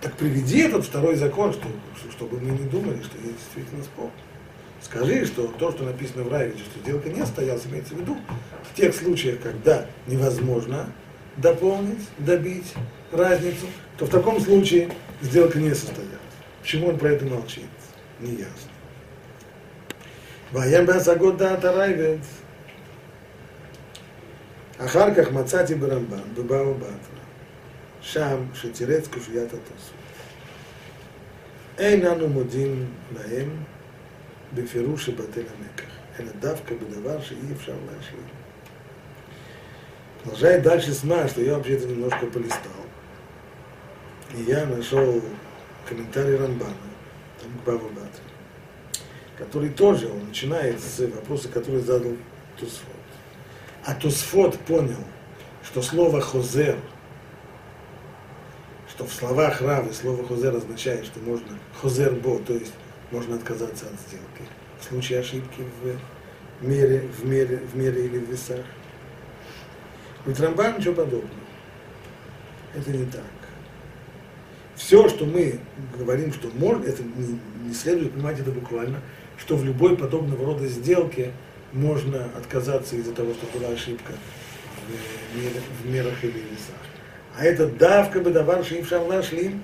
так 0.00 0.14
приведи 0.14 0.60
этот 0.60 0.84
второй 0.84 1.16
закон, 1.16 1.52
что, 1.52 1.68
чтобы 2.12 2.40
мы 2.40 2.50
не 2.50 2.68
думали, 2.68 3.02
что 3.02 3.16
есть 3.18 3.38
действительно 3.38 3.82
спор. 3.84 4.10
Скажи, 4.80 5.26
что 5.26 5.48
то, 5.48 5.72
что 5.72 5.84
написано 5.84 6.22
в 6.22 6.32
Райвиче, 6.32 6.64
что 6.64 6.80
сделка 6.80 7.08
не 7.08 7.20
состоялась, 7.20 7.66
имеется 7.66 7.94
в 7.94 8.00
виду 8.00 8.16
в 8.70 8.76
тех 8.76 8.94
случаях, 8.94 9.40
когда 9.40 9.86
невозможно 10.06 10.92
дополнить, 11.36 12.06
добить 12.18 12.74
разницу, 13.10 13.66
то 13.96 14.06
в 14.06 14.10
таком 14.10 14.40
случае 14.40 14.90
сделка 15.20 15.58
не 15.58 15.74
состоялась. 15.74 16.06
Почему 16.62 16.88
он 16.88 16.98
про 16.98 17.10
это 17.10 17.24
молчит? 17.24 17.64
Не 18.20 18.32
ясно. 18.32 18.70
Ваям 20.52 20.86
Басагод 20.86 21.36
Дата 21.36 21.72
Райвет. 21.72 22.20
אחר 24.77 25.15
כך 25.15 25.31
מצאתי 25.31 25.75
ברמב"ם, 25.75 26.33
בבאו 26.33 26.73
בתרא, 26.73 27.23
שם 28.01 28.37
שתירץ 28.53 29.07
כופיית 29.07 29.53
התוספות. 29.53 30.03
אין 31.77 32.05
אנו 32.05 32.29
מודים 32.29 32.85
להם 33.15 33.49
בפירוש 34.53 35.05
שבטל 35.05 35.41
המקח, 35.41 35.91
אלא 36.19 36.31
דווקא 36.39 36.75
бедавар, 36.75 37.21
שאי 37.21 37.53
אפשר 37.55 37.73
להשלים. 37.91 38.43
Продолжает 40.23 40.63
дальше 40.63 40.93
сма, 40.93 41.27
что 41.27 41.41
я 41.41 41.55
вообще-то 41.55 41.85
немножко 41.85 42.25
полистал. 42.27 42.71
И 44.33 44.43
я 44.43 44.65
нашел 44.65 45.21
комментарий 45.85 46.37
Рамбана, 46.37 46.73
там 47.41 47.51
к 47.51 47.65
Баву 47.65 47.89
Батре, 47.89 48.23
который 49.37 49.69
тоже, 49.69 50.07
он 50.07 50.27
начинает 50.27 50.79
с 50.79 50.99
вопроса, 50.99 51.49
который 51.49 51.81
задал 51.81 52.15
Тусфот. 52.57 52.96
А 53.84 53.94
Тусфот 53.94 54.58
понял, 54.60 55.02
что 55.64 55.82
слово 55.82 56.20
«хозер», 56.20 56.76
что 58.88 59.06
в 59.06 59.12
словах 59.12 59.60
Равы 59.60 59.92
слово 59.92 60.26
«хозер» 60.26 60.54
означает, 60.56 61.06
что 61.06 61.20
можно 61.20 61.58
«хозер 61.80 62.14
бо», 62.14 62.38
то 62.38 62.54
есть 62.54 62.72
можно 63.10 63.36
отказаться 63.36 63.86
от 63.86 64.00
сделки. 64.08 64.42
В 64.80 64.84
случае 64.84 65.20
ошибки 65.20 65.62
в 65.82 66.66
мере, 66.66 67.08
в 67.18 67.24
мере, 67.24 67.58
в 67.58 67.76
мере 67.76 68.06
или 68.06 68.18
в 68.18 68.30
весах. 68.30 68.64
У 70.26 70.42
Рамбан 70.42 70.78
ничего 70.78 70.94
подобного. 70.94 71.28
Это 72.74 72.90
не 72.90 73.06
так. 73.06 73.22
Все, 74.76 75.08
что 75.08 75.24
мы 75.24 75.58
говорим, 75.98 76.32
что 76.32 76.48
можно, 76.54 76.84
это 76.84 77.02
не, 77.02 77.40
не 77.66 77.74
следует 77.74 78.12
понимать 78.12 78.38
это 78.38 78.50
буквально, 78.50 79.00
что 79.36 79.56
в 79.56 79.64
любой 79.64 79.96
подобного 79.96 80.44
рода 80.46 80.66
сделке 80.68 81.32
можно 81.72 82.24
отказаться 82.36 82.96
из-за 82.96 83.12
того, 83.12 83.34
что 83.34 83.58
была 83.58 83.70
ошибка 83.70 84.12
в, 84.88 85.36
мерах, 85.36 85.62
в 85.82 85.86
мерах 85.90 86.24
или 86.24 86.38
весах. 86.38 86.76
А 87.36 87.44
это 87.44 87.66
давка 87.66 88.20
бы 88.20 88.30
давар 88.30 88.64
шимшам 88.64 89.08
нашлим, 89.08 89.62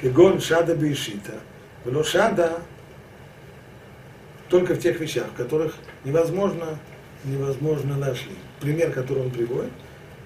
кегон 0.00 0.40
шада 0.40 0.74
бейшита. 0.74 1.34
Но 1.84 2.02
шада 2.02 2.60
только 4.48 4.74
в 4.74 4.78
тех 4.78 5.00
вещах, 5.00 5.28
в 5.28 5.34
которых 5.34 5.74
невозможно, 6.04 6.78
невозможно 7.24 7.96
нашли. 7.96 8.34
Пример, 8.60 8.92
который 8.92 9.24
он 9.24 9.30
приводит, 9.30 9.72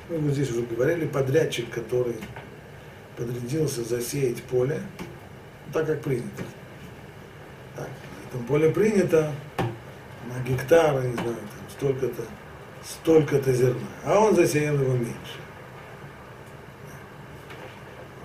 мы 0.09 0.19
вот 0.19 0.33
здесь 0.33 0.51
уже 0.51 0.63
говорили, 0.63 1.07
подрядчик, 1.07 1.71
который 1.71 2.17
подрядился 3.17 3.83
засеять 3.85 4.43
поле, 4.43 4.81
так 5.73 5.87
как 5.87 6.03
принято. 6.03 6.43
Так, 7.77 7.89
поле 8.49 8.71
принято 8.71 9.33
на 10.27 10.43
гектар, 10.43 11.03
не 11.03 11.15
знаю, 11.15 11.37
там, 11.37 11.71
столько-то, 11.71 12.23
столько-то 12.85 13.53
зерна, 13.53 13.81
а 14.05 14.19
он 14.21 14.35
засеял 14.35 14.75
его 14.75 14.93
меньше. 14.93 15.41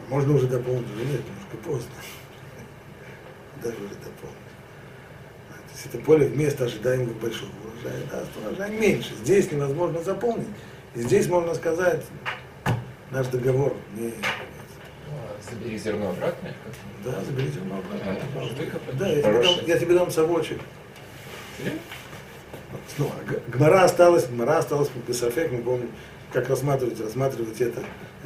Можно 0.10 0.36
уже 0.36 0.48
дополнить, 0.48 0.88
уже 0.94 1.06
нет, 1.06 1.22
немножко 1.26 1.58
поздно. 1.64 1.92
Даже 3.64 3.78
уже 3.78 3.96
дополнить. 3.96 4.38
То 5.50 5.74
есть 5.74 5.86
это 5.86 5.98
поле 6.00 6.28
вместо 6.28 6.66
ожидаемого 6.66 7.14
большого 7.14 7.52
урожая 7.64 8.06
даст 8.12 8.32
урожай 8.44 8.72
меньше. 8.72 9.14
Здесь 9.16 9.52
невозможно 9.52 10.02
заполнить. 10.04 10.50
И 10.96 11.02
здесь 11.02 11.28
можно 11.28 11.54
сказать, 11.54 12.04
наш 13.12 13.28
договор 13.28 13.74
не... 13.96 14.14
Забери 15.50 15.78
зерно 15.78 16.10
обратно? 16.10 16.54
Да, 17.04 17.24
забери 17.26 17.50
зерно 17.50 17.80
обратно. 17.80 18.18
А? 18.36 18.94
Да, 18.94 19.08
я 19.08 19.80
тебе 19.80 19.96
дам 19.96 20.12
совочек. 20.12 20.60
Снова, 22.96 23.14
Г- 23.28 23.42
Гмара 23.48 23.84
осталась, 23.84 24.28
Гмара 24.28 24.58
осталась 24.58 24.90
без 24.90 25.16
Бесафек, 25.16 25.52
мы 25.52 25.60
помним, 25.62 25.90
как 26.32 26.50
рассматривать, 26.50 27.00
рассматривать 27.00 27.60
это 27.62 27.82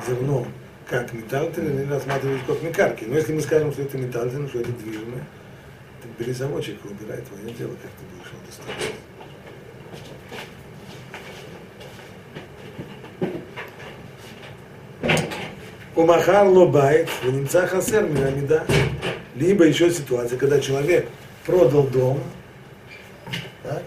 зерно 0.07 0.47
как 0.89 1.13
металлтин 1.13 1.65
или 1.67 1.89
рассматривать 1.91 2.41
как 2.45 2.61
мекарки. 2.61 3.05
Но 3.05 3.15
если 3.15 3.33
мы 3.33 3.41
скажем, 3.41 3.71
что 3.71 3.81
это 3.81 3.97
металлтин, 3.97 4.47
что 4.49 4.59
это 4.59 4.71
движимое, 4.71 5.25
так 6.01 6.11
бери 6.19 6.33
совочек 6.33 6.77
и 6.83 6.87
убирай 6.87 7.21
твое 7.21 7.53
дело, 7.55 7.71
как 7.81 7.91
ты 7.91 8.05
будешь 8.11 8.31
его 8.31 8.41
доставать. 8.45 8.93
Умахар 15.95 16.47
лобайт, 16.47 17.09
немца 17.23 17.67
хасер 17.67 18.03
минамида. 18.03 18.65
Либо 19.35 19.65
еще 19.65 19.89
ситуация, 19.91 20.37
когда 20.37 20.59
человек 20.59 21.07
продал 21.45 21.83
дом, 21.83 22.19
так? 23.67 23.83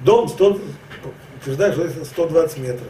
дом 0.00 0.28
100, 0.28 0.60
утверждает, 1.40 1.74
что 1.74 1.84
это 1.84 2.04
120 2.04 2.58
метров. 2.58 2.88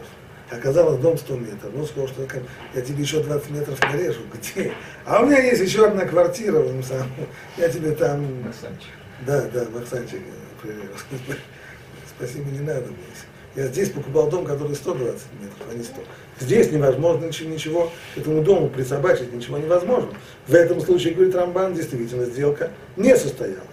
Оказалось, 0.49 0.99
дом 0.99 1.17
100 1.17 1.35
метров. 1.37 1.71
Ну, 1.73 1.85
сказал, 1.85 2.07
что 2.09 2.27
я 2.75 2.81
тебе 2.81 3.03
еще 3.03 3.23
20 3.23 3.49
метров 3.51 3.79
нарежу. 3.81 4.21
Где? 4.33 4.73
А 5.05 5.21
у 5.21 5.25
меня 5.25 5.41
есть 5.41 5.61
еще 5.61 5.87
одна 5.87 6.05
квартира, 6.05 6.61
я 7.57 7.69
тебе 7.69 7.91
там... 7.91 8.43
Красавчик. 8.43 8.89
Да, 9.25 9.41
да, 9.53 9.65
Максанчик. 9.73 10.19
Спасибо, 12.17 12.49
не 12.51 12.59
надо 12.59 12.87
мне. 12.87 12.97
Я 13.55 13.67
здесь 13.67 13.89
покупал 13.89 14.29
дом, 14.29 14.45
который 14.45 14.75
120 14.75 15.21
метров, 15.39 15.67
а 15.69 15.73
не 15.73 15.83
100. 15.83 16.01
Здесь 16.39 16.71
невозможно 16.71 17.25
ничего, 17.25 17.49
ничего 17.49 17.91
к 18.15 18.17
этому 18.17 18.41
дому 18.41 18.69
присобачить, 18.69 19.33
ничего 19.33 19.57
невозможно. 19.57 20.09
В 20.47 20.53
этом 20.53 20.79
случае, 20.81 21.13
говорит 21.13 21.35
Рамбан, 21.35 21.73
действительно 21.73 22.25
сделка 22.25 22.71
не 22.95 23.15
состоялась. 23.15 23.65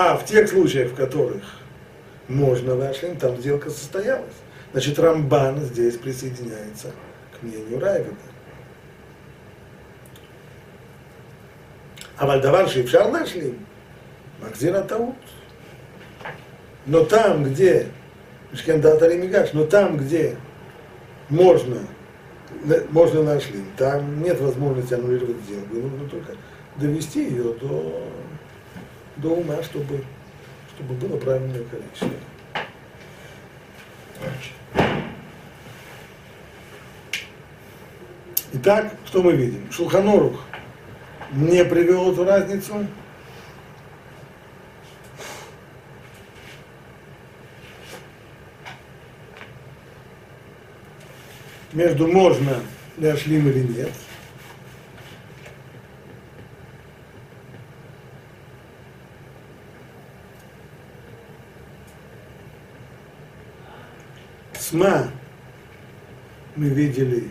А 0.00 0.16
в 0.16 0.24
тех 0.24 0.48
случаях, 0.48 0.92
в 0.92 0.94
которых 0.94 1.42
можно 2.28 2.76
вошли, 2.76 3.16
там 3.16 3.36
сделка 3.36 3.68
состоялась. 3.68 4.36
Значит, 4.70 4.96
Рамбан 4.96 5.58
здесь 5.58 5.96
присоединяется 5.96 6.92
к 7.32 7.42
мнению 7.42 7.80
Райведа. 7.80 8.14
А 12.16 12.26
Вальдавар 12.28 12.68
Шипшар 12.68 13.10
нашли. 13.10 13.58
Махзира 14.40 14.82
Таут. 14.82 15.16
Но 16.86 17.04
там, 17.04 17.42
где 17.42 17.88
Мишкендатари 18.52 19.16
Мигаш, 19.18 19.52
но 19.52 19.64
там, 19.66 19.96
где 19.96 20.36
можно, 21.28 21.78
можно 22.90 23.24
нашли, 23.24 23.64
там 23.76 24.22
нет 24.22 24.40
возможности 24.40 24.94
аннулировать 24.94 25.38
сделку. 25.38 25.74
Нужно 25.74 26.08
только 26.08 26.34
довести 26.76 27.24
ее 27.30 27.54
до, 27.54 28.04
до 29.18 29.30
ума, 29.30 29.62
чтобы, 29.62 30.04
чтобы 30.74 30.94
было 30.94 31.16
правильное 31.18 31.64
количество. 31.64 32.08
Итак, 38.52 38.94
что 39.04 39.22
мы 39.22 39.32
видим? 39.32 39.70
Шулханорух 39.70 40.40
не 41.32 41.64
привел 41.64 42.12
эту 42.12 42.24
разницу. 42.24 42.86
Между 51.72 52.08
можно 52.08 52.62
ляшлим 52.96 53.48
или 53.48 53.60
нет. 53.60 53.92
СМА 64.68 65.10
мы 66.54 66.68
видели 66.68 67.30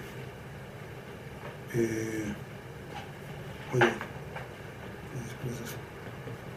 э, 1.74 2.24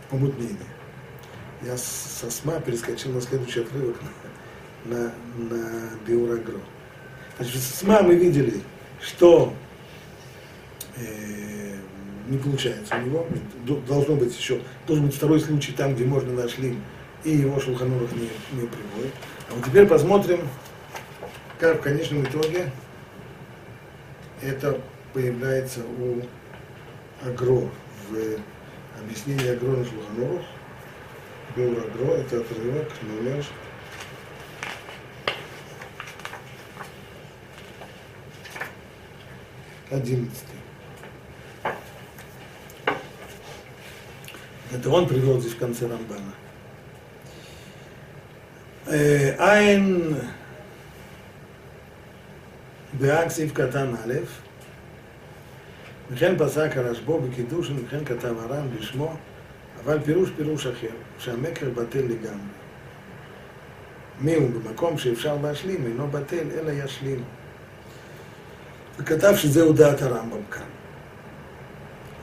помутнение. 0.09 0.57
Я 1.63 1.77
со 1.77 2.31
СМА 2.31 2.61
перескочил 2.61 3.13
на 3.13 3.21
следующий 3.21 3.61
отрывок 3.61 3.97
на, 4.87 5.13
на, 5.37 5.91
Биурагро. 6.07 6.61
Значит, 7.37 7.57
с 7.57 7.81
СМА 7.81 8.03
мы 8.03 8.15
видели, 8.15 8.63
что 9.03 9.53
э, 10.97 11.77
не 12.27 12.39
получается 12.39 12.97
у 12.97 13.01
него. 13.03 13.27
Должно 13.87 14.17
быть 14.17 14.35
еще, 14.35 14.63
должен 14.87 15.07
быть 15.07 15.15
второй 15.15 15.41
случай 15.41 15.73
там, 15.73 15.95
где 15.95 16.07
можно 16.07 16.33
нашли, 16.33 16.79
и 17.25 17.33
его 17.33 17.61
Шулханурах 17.61 18.11
не, 18.13 18.31
не 18.59 18.67
приводит. 18.67 19.13
А 19.51 19.55
вот 19.55 19.67
теперь 19.67 19.87
посмотрим, 19.87 20.41
в 21.61 21.83
конечном 21.83 22.25
итоге 22.25 22.71
это 24.41 24.81
появляется 25.13 25.81
у 25.81 26.23
Агро 27.23 27.69
в 28.09 28.41
объяснении 28.99 29.51
Агро 29.51 29.77
на 29.77 29.85
Шулханурах. 29.85 30.47
Был 31.55 31.73
Агро, 31.73 32.15
это 32.15 32.41
отрывок 32.41 32.89
номер 33.03 33.45
одиннадцатый. 39.91 40.57
Это 44.73 44.89
он 44.89 45.07
привел 45.07 45.39
здесь 45.41 45.53
в 45.53 45.59
конце 45.59 45.87
Рамбана. 45.87 46.33
Э, 48.87 49.35
דאג 53.01 53.29
סעיף 53.29 53.53
קטן 53.53 53.95
א', 53.95 54.15
וכן 56.11 56.39
פסק 56.39 56.71
הרשב"ו 56.77 57.21
בקידוש 57.21 57.71
וכן 57.71 58.05
כתב 58.05 58.35
הר"ן 58.39 58.67
בשמו, 58.79 59.17
אבל 59.85 59.99
פירוש 60.05 60.31
פירוש 60.37 60.67
אחר, 60.67 60.95
שהמקר 61.19 61.71
בטל 61.71 61.99
לגמרי. 61.99 62.51
מיהו 64.21 64.49
במקום 64.49 64.99
שאפשר 64.99 65.37
להשלים, 65.43 65.87
אינו 65.87 66.07
בטל, 66.07 66.47
אלא 66.59 66.71
ישלים. 66.71 67.23
וכתב 68.99 69.33
שזהו 69.37 69.73
דעת 69.73 70.03
הרמב"ם 70.03 70.43
כאן. 70.51 70.63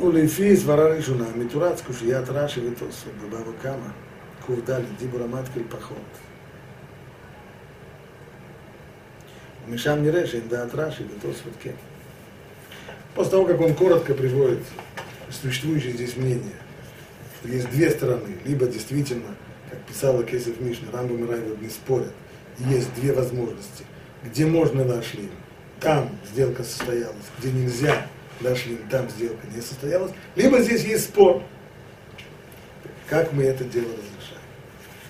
ולפי 0.07 0.57
סברה 0.57 0.87
ראשונה, 0.87 1.25
מתורץ 1.37 1.81
קושיית 1.81 2.29
רש"י 2.29 2.67
ותוספות 2.67 3.13
בבבא 3.23 3.51
קמא, 3.61 3.89
ק"ד, 4.45 4.71
דיבור 4.97 5.21
המתקיל 5.23 5.63
פחות. 5.69 6.26
Мишам 9.67 10.01
не 10.01 10.12
решит, 10.12 10.45
а 10.45 10.49
да 10.49 10.63
отраши, 10.63 11.03
да 11.03 11.13
то 11.21 11.34
сводки. 11.34 11.75
После 13.15 13.32
того, 13.32 13.45
как 13.45 13.60
он 13.60 13.73
коротко 13.75 14.13
приводит 14.13 14.60
существующее 15.30 15.93
здесь 15.93 16.15
мнение, 16.15 16.56
что 17.39 17.49
есть 17.49 17.69
две 17.71 17.89
стороны, 17.89 18.38
либо 18.45 18.65
действительно, 18.67 19.36
как 19.69 19.80
писала 19.82 20.23
Кесев 20.23 20.60
Мишна, 20.62 20.88
Рамбам 20.93 21.25
и 21.25 21.27
Райвуд 21.27 21.62
не 21.62 21.69
спорят, 21.69 22.13
есть 22.60 22.93
две 22.95 23.12
возможности, 23.12 23.84
где 24.23 24.45
можно 24.45 24.86
нашли, 24.86 25.30
там 25.82 26.10
сделка 26.32 26.63
состоялась, 26.63 27.25
где 27.39 27.51
нельзя, 27.51 28.08
нашли, 28.39 28.77
там 28.89 29.10
сделка 29.10 29.45
не 29.53 29.62
состоялась, 29.62 30.12
либо 30.36 30.60
здесь 30.62 30.84
есть 30.84 31.06
спор, 31.06 31.43
как 33.10 33.34
мы 33.34 33.43
это 33.43 33.63
дело 33.63 33.88
разрешаем. 33.88 34.41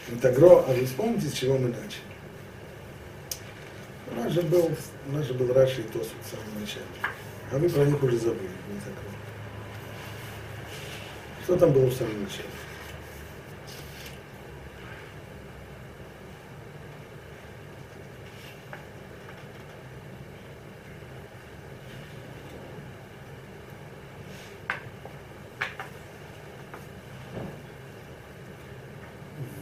Интегро, 0.09 0.63
а 0.67 0.73
вы 0.73 0.85
вспомните, 0.85 1.27
с 1.27 1.33
чего 1.33 1.57
мы 1.57 1.69
начали. 1.69 2.06
У 4.17 4.19
нас 4.19 4.31
же 4.31 4.41
был, 4.41 4.71
у 5.07 5.11
нас 5.11 5.25
же 5.27 5.33
был 5.35 5.53
Раши 5.53 5.81
и 5.81 5.83
Тос 5.83 6.07
в 6.07 6.27
самом 6.27 6.59
начале. 6.59 6.85
А 7.51 7.57
вы 7.59 7.69
про 7.69 7.85
них 7.85 8.01
уже 8.01 8.17
забыли, 8.17 8.49
не 8.73 8.79
так. 8.79 8.93
Что 11.43 11.55
там 11.55 11.71
было 11.71 11.85
в 11.85 11.93
самом 11.93 12.23
начале? 12.23 12.49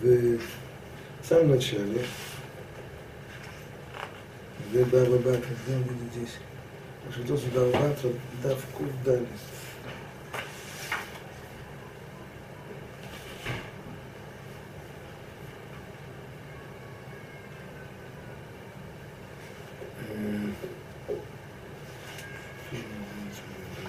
В 0.02 1.28
самом 1.28 1.50
начале 1.52 2.06
Бата, 4.84 5.40
где 5.66 5.76
он 5.76 5.84
будет 5.84 6.14
здесь? 6.14 6.36
Что 7.10 7.38
сюда 7.38 7.66
Бата, 7.72 8.10
да, 8.44 8.56
в 8.56 8.66
кут 8.76 9.04
дали. 9.06 9.26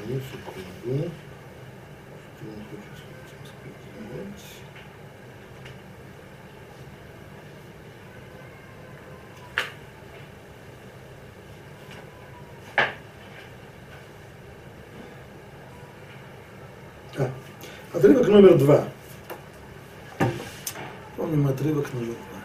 Секунду. 0.06 1.10
Что 2.36 2.48
он 2.48 2.62
хочет 2.70 2.94
с 2.94 3.02
этим 3.02 3.42
сказать? 3.44 3.86
А, 17.18 17.30
отрывок 17.96 18.28
номер 18.28 18.58
два. 18.58 18.84
Помним 21.16 21.46
отрывок 21.48 21.92
номер 21.94 22.14
два. 22.14 22.42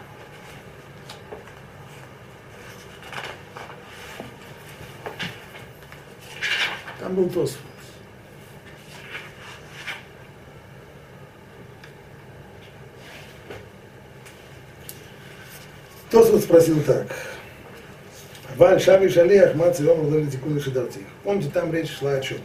Там 7.00 7.14
был 7.14 7.28
Тосфот. 7.28 7.60
Тосфот 16.10 16.40
спросил 16.42 16.82
так. 16.82 17.06
Валь 18.56 18.80
Шави 18.80 19.08
Шалиах 19.08 19.54
Маци 19.54 19.82
Омар 19.82 20.10
Дали 20.10 20.26
Тикуны 20.26 20.60
Шидартих. 20.60 21.02
Помните, 21.24 21.50
там 21.50 21.72
речь 21.72 21.90
шла 21.90 22.12
о 22.14 22.20
чем? 22.20 22.38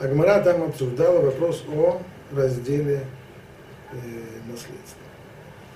А 0.00 0.06
Гмара 0.06 0.42
там 0.42 0.62
обсуждала 0.64 1.20
вопрос 1.20 1.64
о 1.68 2.02
разделе 2.38 3.04
э, 3.92 3.96
наследства. 4.46 5.02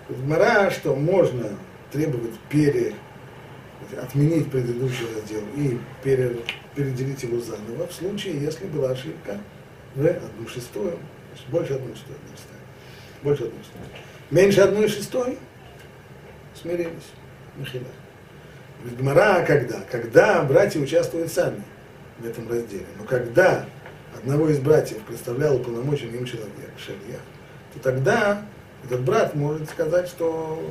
Гмара, 0.09 0.71
что 0.71 0.95
можно 0.95 1.51
требовать 1.93 2.39
пере, 2.49 2.95
отменить 4.01 4.51
предыдущий 4.51 5.07
раздел 5.15 5.43
и 5.57 5.79
пере, 6.03 6.37
переделить 6.75 7.23
его 7.23 7.41
заново 7.41 7.87
в 7.87 7.93
случае, 7.93 8.41
если 8.41 8.67
была 8.67 8.91
ошибка 8.91 9.39
в 9.95 10.07
одну 10.07 10.49
шестую, 10.49 10.93
то 10.93 10.99
есть 11.35 11.49
больше 11.49 11.75
одной 11.75 11.95
шестой, 11.95 12.17
больше 13.23 13.45
одной 13.45 13.61
шестой. 13.63 13.81
Меньше 14.31 14.61
одной 14.61 14.89
шестой 14.89 15.39
смирились. 16.55 17.13
Михиля. 17.57 17.87
Гмара 18.99 19.45
когда? 19.45 19.81
Когда 19.91 20.43
братья 20.43 20.81
участвуют 20.81 21.33
сами 21.33 21.63
в 22.19 22.27
этом 22.27 22.49
разделе. 22.49 22.87
Но 22.99 23.05
когда 23.05 23.67
одного 24.17 24.49
из 24.49 24.59
братьев 24.59 24.99
представлял 25.03 25.57
уполномоченный 25.57 26.19
им 26.19 26.25
человек, 26.25 26.71
шельях, 26.79 27.21
то 27.75 27.81
тогда 27.81 28.47
этот 28.85 29.01
брат 29.03 29.35
может 29.35 29.69
сказать, 29.69 30.09
что 30.09 30.63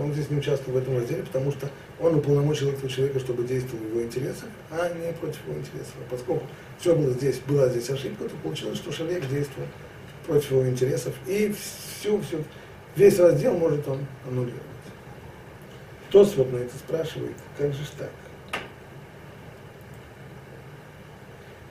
он 0.00 0.12
здесь 0.12 0.30
не 0.30 0.38
участвовал 0.38 0.78
в 0.78 0.82
этом 0.82 0.96
разделе, 0.96 1.22
потому 1.22 1.52
что 1.52 1.68
он 1.98 2.14
уполномочил 2.16 2.70
этого 2.70 2.88
человека, 2.88 3.20
чтобы 3.20 3.44
действовал 3.44 3.84
в 3.84 3.88
его 3.90 4.02
интересах, 4.02 4.48
а 4.70 4.88
не 4.88 5.12
против 5.12 5.46
его 5.46 5.58
интересов. 5.58 5.94
А 6.06 6.10
поскольку 6.10 6.46
все 6.78 6.94
было 6.94 7.10
здесь, 7.12 7.38
была 7.46 7.68
здесь 7.68 7.90
ошибка, 7.90 8.24
то 8.24 8.36
получилось, 8.42 8.78
что 8.78 8.92
шельях 8.92 9.28
действовал 9.28 9.68
против 10.26 10.50
его 10.50 10.68
интересов, 10.68 11.14
и 11.26 11.52
всю, 11.52 12.20
всю, 12.22 12.38
весь 12.96 13.18
раздел 13.18 13.56
может 13.56 13.86
он 13.88 14.06
аннулировать. 14.26 14.62
Тос 16.10 16.34
вот 16.36 16.52
на 16.52 16.56
это 16.56 16.76
спрашивает, 16.76 17.36
как 17.56 17.72
же 17.72 17.80
так? 17.98 18.10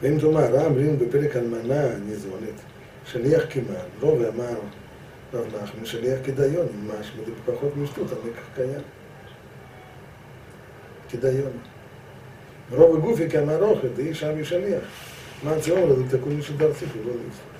ואם 0.02 0.18
תאמר, 0.18 0.54
רם 0.54 0.74
רין 0.76 0.98
בפרק 0.98 1.36
אלמנה 1.36 1.98
ניזונת, 2.06 2.60
שליח 3.06 3.42
כמעט, 3.50 3.86
רוב 4.00 4.22
אמר 4.22 4.58
רב 5.34 5.46
נחמן, 5.46 5.84
שליח 5.84 6.18
כדיון, 6.24 6.66
משמע 6.86 7.22
בפחות 7.46 7.76
משטות, 7.76 8.06
המקח 8.12 8.42
קיים. 8.54 8.80
כדיון. 11.10 11.52
רוב 12.72 12.96
הגופי 12.96 13.30
כאמר 13.30 13.62
אוכל, 13.62 13.88
דאיש 13.88 14.24
אבי 14.24 14.44
שליח. 14.44 14.82
מה 15.42 15.50
הציון 15.52 15.90
לזה 15.90 16.18
תקון 16.18 16.36
משדר 16.36 16.72
ציפור, 16.72 17.02
לא 17.04 17.12
ליצחק. 17.12 17.54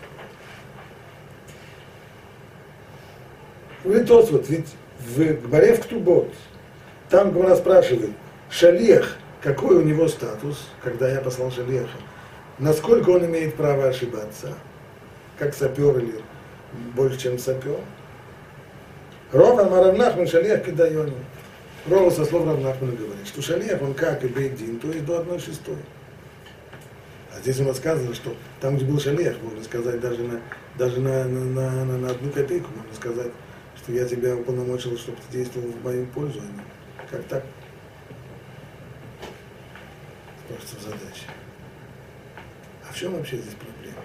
Говорит 3.85 4.07
Тосфот, 4.07 4.49
ведь 4.49 4.75
в 4.99 5.23
Гмаре 5.47 5.75
в 5.75 5.81
Ктубот 5.81 6.33
Там 7.11 7.33
Гмара 7.33 7.55
спрашивает, 7.55 8.13
Шалех, 8.49 9.19
какой 9.43 9.77
у 9.77 9.83
него 9.83 10.09
статус, 10.09 10.69
когда 10.83 11.11
я 11.11 11.21
послал 11.21 11.51
Шалеха? 11.51 11.99
Насколько 12.60 13.12
он 13.12 13.26
имеет 13.26 13.56
право 13.56 13.88
ошибаться? 13.88 14.54
Как 15.38 15.56
сапер 15.56 15.98
или 16.00 16.22
больше, 16.94 17.18
чем 17.18 17.40
сапер? 17.40 17.80
Рова 19.32 19.64
Маравнахман 19.64 20.28
Шалех 20.28 20.66
Кедайони. 20.66 21.14
Рова 21.88 22.10
со 22.10 22.26
слов 22.26 22.46
Равнахмана 22.46 22.94
говорит, 22.94 23.28
что 23.28 23.42
Шалех, 23.42 23.82
он 23.82 23.94
как 23.94 24.24
и 24.26 24.28
Бейдин, 24.28 24.80
то 24.80 24.90
есть 24.90 25.06
до 25.06 25.20
одной 25.20 25.40
шестой. 25.40 25.78
А 27.34 27.40
здесь 27.40 27.60
у 27.62 27.64
нас 27.64 27.78
сказано, 27.78 28.14
что 28.14 28.36
там, 28.60 28.76
где 28.76 28.86
был 28.86 29.00
Шалех, 29.00 29.42
можно 29.42 29.64
сказать, 29.64 30.02
даже 30.02 30.22
на, 30.24 30.42
даже 30.78 31.00
на, 31.00 31.24
на, 31.26 31.86
на, 31.86 31.98
на, 31.98 32.10
одну 32.10 32.30
копейку, 32.32 32.70
можно 32.76 32.94
сказать, 32.94 33.32
что 33.78 33.94
я 33.94 34.06
тебя 34.06 34.36
уполномочил, 34.36 34.98
чтобы 34.98 35.18
ты 35.30 35.38
действовал 35.38 35.70
в 35.70 35.84
мою 35.86 36.06
пользу, 36.08 36.42
а 36.42 36.44
не 36.44 37.08
как 37.10 37.24
так? 37.24 37.44
В 40.50 40.82
задаче. 40.82 41.26
А 42.90 42.92
в 42.92 42.98
чем 42.98 43.14
вообще 43.14 43.38
здесь 43.38 43.54
проблема? 43.54 44.04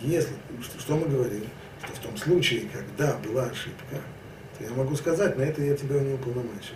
Если, 0.00 0.34
что, 0.62 0.78
что 0.78 0.96
мы 0.96 1.08
говорим? 1.08 1.44
Что 1.82 1.94
в 1.94 1.98
том 2.00 2.16
случае, 2.18 2.68
когда 2.68 3.16
была 3.18 3.44
ошибка, 3.44 3.96
то 4.58 4.64
я 4.64 4.70
могу 4.70 4.94
сказать, 4.94 5.36
на 5.38 5.42
это 5.42 5.62
я 5.62 5.74
тебя 5.74 6.00
не 6.00 6.14
уполномочил. 6.14 6.74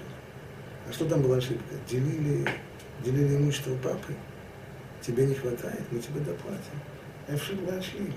А 0.89 0.93
что 0.93 1.05
там 1.05 1.23
была 1.23 1.37
ошибка? 1.37 1.75
Делили, 1.89 2.49
делили 3.05 3.37
имущество 3.37 3.77
папы, 3.77 4.15
тебе 5.03 5.27
не 5.27 5.35
хватает, 5.35 5.83
мы 5.91 5.99
тебе 6.01 6.21
доплатим. 6.21 6.81
Ошибка 7.29 7.77
ошибка. 7.77 8.13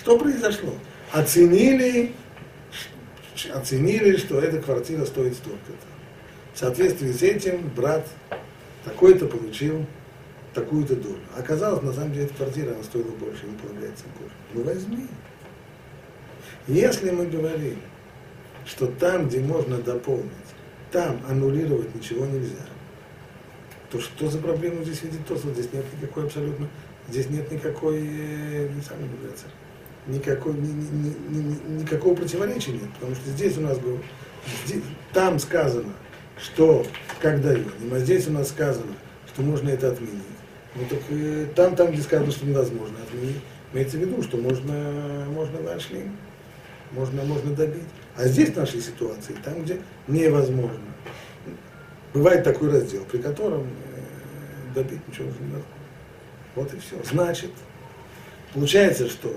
Что 0.00 0.18
произошло? 0.18 0.74
Оценили 1.12 2.14
оценили, 3.52 4.16
что 4.16 4.40
эта 4.40 4.60
квартира 4.60 5.04
стоит 5.04 5.34
столько-то. 5.34 5.86
В 6.54 6.58
соответствии 6.58 7.12
с 7.12 7.22
этим 7.22 7.68
брат 7.68 8.04
такой-то 8.88 9.26
получил 9.26 9.84
такую-то 10.54 10.96
долю. 10.96 11.20
Оказалось, 11.36 11.82
на 11.82 11.92
самом 11.92 12.12
деле, 12.12 12.26
эта 12.26 12.34
квартира 12.34 12.72
она 12.72 12.82
стоила 12.82 13.10
больше, 13.12 13.46
ему 13.46 13.56
полагается 13.58 14.04
больше. 14.18 14.34
Ну 14.54 14.62
возьми. 14.62 15.06
Если 16.66 17.10
мы 17.10 17.26
говорим, 17.26 17.80
что 18.66 18.86
там, 18.86 19.28
где 19.28 19.40
можно 19.40 19.78
дополнить, 19.78 20.32
там 20.90 21.20
аннулировать 21.28 21.94
ничего 21.94 22.26
нельзя, 22.26 22.66
то 23.90 24.00
что 24.00 24.28
за 24.28 24.38
проблему 24.38 24.84
здесь 24.84 25.02
видит 25.02 25.26
Тосфот? 25.26 25.52
Здесь 25.52 25.72
нет 25.72 25.84
никакой 26.00 26.24
абсолютно, 26.24 26.68
здесь 27.08 27.30
нет 27.30 27.50
никакой, 27.50 27.98
э, 28.00 28.68
не 28.68 28.82
сами 28.82 29.08
говорится, 29.16 29.46
никакой, 30.06 30.54
ни, 30.54 30.68
ни, 30.68 31.14
ни, 31.28 31.80
никакого 31.80 32.14
противоречия 32.14 32.72
нет, 32.72 32.92
потому 32.94 33.14
что 33.14 33.30
здесь 33.30 33.56
у 33.56 33.62
нас 33.62 33.78
было, 33.78 33.98
здесь, 34.66 34.82
там 35.14 35.38
сказано, 35.38 35.92
что 36.40 36.86
как 37.20 37.40
даем, 37.42 37.72
а 37.92 37.98
здесь 37.98 38.28
у 38.28 38.32
нас 38.32 38.48
сказано, 38.48 38.92
что 39.26 39.42
можно 39.42 39.68
это 39.68 39.92
отменить. 39.92 40.22
Ну 40.74 40.82
так 40.88 41.00
э, 41.10 41.46
там, 41.54 41.76
там, 41.76 41.90
где 41.90 42.02
сказано, 42.02 42.30
что 42.30 42.46
невозможно 42.46 42.96
отменить, 43.06 43.40
имеется 43.72 43.96
в 43.96 44.00
виду, 44.00 44.22
что 44.22 44.36
можно, 44.36 45.26
можно 45.28 45.60
нашли, 45.60 46.04
можно, 46.92 47.24
можно 47.24 47.54
добить. 47.54 47.88
А 48.16 48.26
здесь 48.26 48.50
в 48.50 48.56
нашей 48.56 48.80
ситуации, 48.80 49.36
там, 49.44 49.62
где 49.62 49.80
невозможно, 50.06 50.78
бывает 52.12 52.44
такой 52.44 52.70
раздел, 52.70 53.04
при 53.04 53.18
котором 53.18 53.62
э, 53.62 54.74
добить 54.74 55.06
ничего 55.08 55.28
уже 55.28 55.38
невозможно. 55.38 55.64
Вот 56.54 56.74
и 56.74 56.78
все. 56.78 56.96
Значит, 57.04 57.50
получается, 58.54 59.08
что 59.08 59.34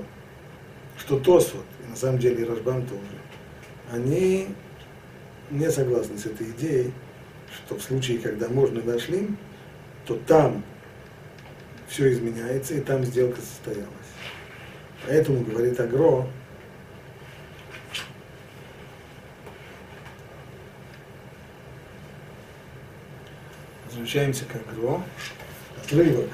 что 1.01 1.19
Тосфот, 1.19 1.65
на 1.89 1.95
самом 1.95 2.19
деле 2.19 2.43
и 2.43 2.45
Рашбам 2.45 2.85
тоже, 2.85 3.01
они 3.91 4.49
не 5.51 5.69
согласны 5.69 6.17
с 6.17 6.25
этой 6.25 6.49
идеей, 6.51 6.93
что 7.53 7.75
в 7.75 7.81
случае, 7.81 8.19
когда 8.19 8.47
можно 8.47 8.81
дошли, 8.81 9.29
то 10.05 10.15
там 10.27 10.63
все 11.87 12.11
изменяется, 12.11 12.73
и 12.73 12.81
там 12.81 13.03
сделка 13.03 13.41
состоялась. 13.41 13.87
Поэтому, 15.05 15.43
говорит 15.43 15.79
Агро, 15.79 16.27
возвращаемся 23.85 24.45
к 24.45 24.55
Агро, 24.55 25.01
отрывок 25.83 26.29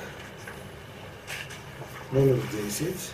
номер 2.12 2.38
10. 2.68 3.12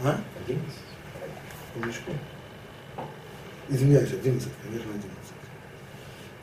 А? 0.00 0.20
11. 0.46 0.83
Умничку. 1.76 2.12
Извиняюсь, 3.68 4.12
11, 4.12 4.48
конечно, 4.62 4.90
11. 4.90 5.10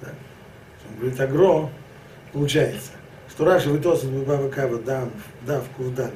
Так. 0.01 0.13
Он 0.89 0.99
говорит, 0.99 1.19
агро, 1.19 1.69
получается, 2.33 2.91
что 3.29 3.45
Раша 3.45 3.69
вытосит 3.69 4.09
Баба 4.09 4.49
Кава 4.49 4.77
дам, 4.79 5.11
дав 5.45 5.63
кувданет. 5.77 6.13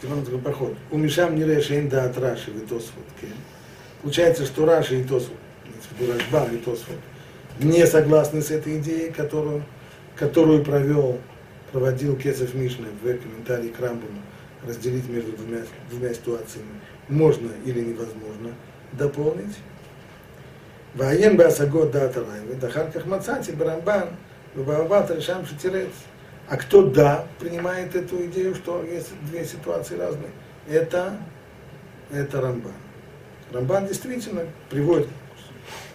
Тимон 0.00 0.24
такой 0.24 0.38
проход. 0.38 0.76
У 0.90 0.98
Мишам 0.98 1.34
не 1.34 1.44
решен 1.44 1.88
да 1.88 2.04
от 2.04 2.18
Раши 2.18 2.50
вытосфот. 2.50 3.04
Получается, 4.02 4.44
что 4.44 4.66
Раши 4.66 5.00
и 5.00 5.04
Тосфот, 5.04 5.36
Рашбам 6.00 6.54
и 6.54 6.58
Тосфот, 6.58 6.98
не 7.58 7.86
согласны 7.86 8.42
с 8.42 8.50
этой 8.50 8.78
идеей, 8.78 9.10
которую, 9.10 9.64
которую 10.16 10.62
провел, 10.62 11.18
проводил 11.72 12.16
Кесов 12.16 12.52
Мишна 12.54 12.86
в 13.02 13.18
комментарии 13.18 13.68
к 13.68 13.80
Рамбаму 13.80 14.20
разделить 14.66 15.08
между 15.08 15.32
двумя, 15.32 15.62
двумя 15.90 16.14
ситуациями, 16.14 16.80
можно 17.08 17.50
или 17.64 17.80
невозможно 17.80 18.54
дополнить. 18.92 19.56
Ваен 20.94 21.36
Басагот 21.36 21.90
Дата 21.90 22.24
Райвы, 22.24 22.54
Дахарках 22.54 23.04
Мацати, 23.06 23.50
Барамбан, 23.50 24.10
Бабават 24.54 25.10
Решам. 25.10 25.44
А 26.48 26.56
кто 26.56 26.82
да 26.82 27.26
принимает 27.40 27.96
эту 27.96 28.24
идею, 28.26 28.54
что 28.54 28.84
есть 28.84 29.08
две 29.30 29.44
ситуации 29.44 29.96
разные? 29.96 30.30
Это, 30.68 31.16
это 32.12 32.40
Рамбан. 32.40 32.72
Рамбан 33.52 33.86
действительно 33.86 34.42
приводит, 34.68 35.08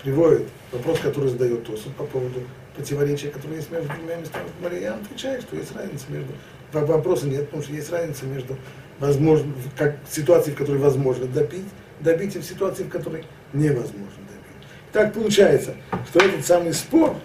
приводит 0.04 0.48
вопрос, 0.72 1.00
который 1.00 1.30
задает 1.30 1.66
Тосу 1.66 1.92
по 1.92 2.04
поводу 2.04 2.42
противоречия, 2.76 3.30
которое 3.30 3.58
есть 3.58 3.72
между 3.72 3.94
двумя 3.94 4.16
местами. 4.16 4.46
Мария 4.62 4.96
отвечает, 4.96 5.44
что 5.44 5.56
есть 5.56 5.76
разница 5.76 6.06
между 6.10 6.34
вопроса 6.74 7.28
нет, 7.28 7.46
потому 7.46 7.64
что 7.64 7.74
есть 7.74 7.92
разница 7.92 8.26
между 8.26 8.58
возможно, 9.00 9.54
как, 9.78 9.98
ситуацией, 10.10 10.56
в 10.56 10.58
которой 10.58 10.78
возможно 10.78 11.26
добить, 11.26 11.66
добить 12.00 12.36
и 12.36 12.40
в 12.40 12.44
ситуации, 12.44 12.84
в 12.84 12.90
которой 12.90 13.24
невозможно 13.54 13.98
добить. 14.28 14.68
Так 14.92 15.14
получается, 15.14 15.76
что 16.10 16.20
этот 16.20 16.46
самый 16.46 16.74
спор, 16.74 17.16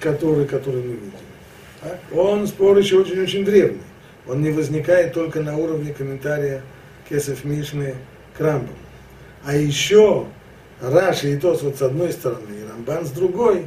который, 0.00 0.46
который 0.46 0.82
мы 0.82 0.94
видим, 0.94 1.12
а, 1.82 1.98
он 2.14 2.46
спор 2.46 2.76
еще 2.78 2.98
очень-очень 3.00 3.44
древний. 3.44 3.82
Он 4.26 4.42
не 4.42 4.50
возникает 4.50 5.12
только 5.12 5.40
на 5.40 5.56
уровне 5.56 5.92
комментария 5.92 6.62
Кесов 7.08 7.44
Мишны 7.44 7.94
к 8.36 8.40
Рамбам. 8.40 8.74
А 9.44 9.54
еще 9.54 10.26
Раши 10.80 11.34
и 11.34 11.36
Тос 11.36 11.62
вот 11.62 11.76
с 11.76 11.82
одной 11.82 12.12
стороны, 12.12 12.48
и 12.58 12.66
Рамбан 12.66 13.04
с 13.04 13.10
другой, 13.10 13.66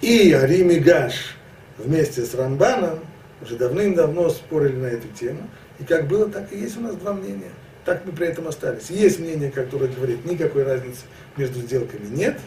и 0.00 0.32
Арим 0.32 0.70
и 0.70 0.80
Гаш 0.80 1.36
вместе 1.78 2.24
с 2.24 2.34
Рамбаном– 2.34 2.98
уже 3.42 3.56
давным-давно 3.56 4.30
спорили 4.30 4.76
на 4.76 4.86
эту 4.86 5.08
тему, 5.08 5.48
и 5.78 5.84
как 5.84 6.06
было, 6.06 6.28
так 6.30 6.52
и 6.52 6.58
есть 6.58 6.76
у 6.76 6.80
нас 6.80 6.94
два 6.96 7.12
мнения. 7.12 7.50
Так 7.84 8.04
мы 8.04 8.12
при 8.12 8.28
этом 8.28 8.46
остались. 8.46 8.90
Есть 8.90 9.18
мнение, 9.18 9.50
которое 9.50 9.88
говорит, 9.88 10.24
никакой 10.24 10.62
разницы 10.62 11.02
между 11.36 11.60
сделками 11.60 12.06
нет. 12.06 12.38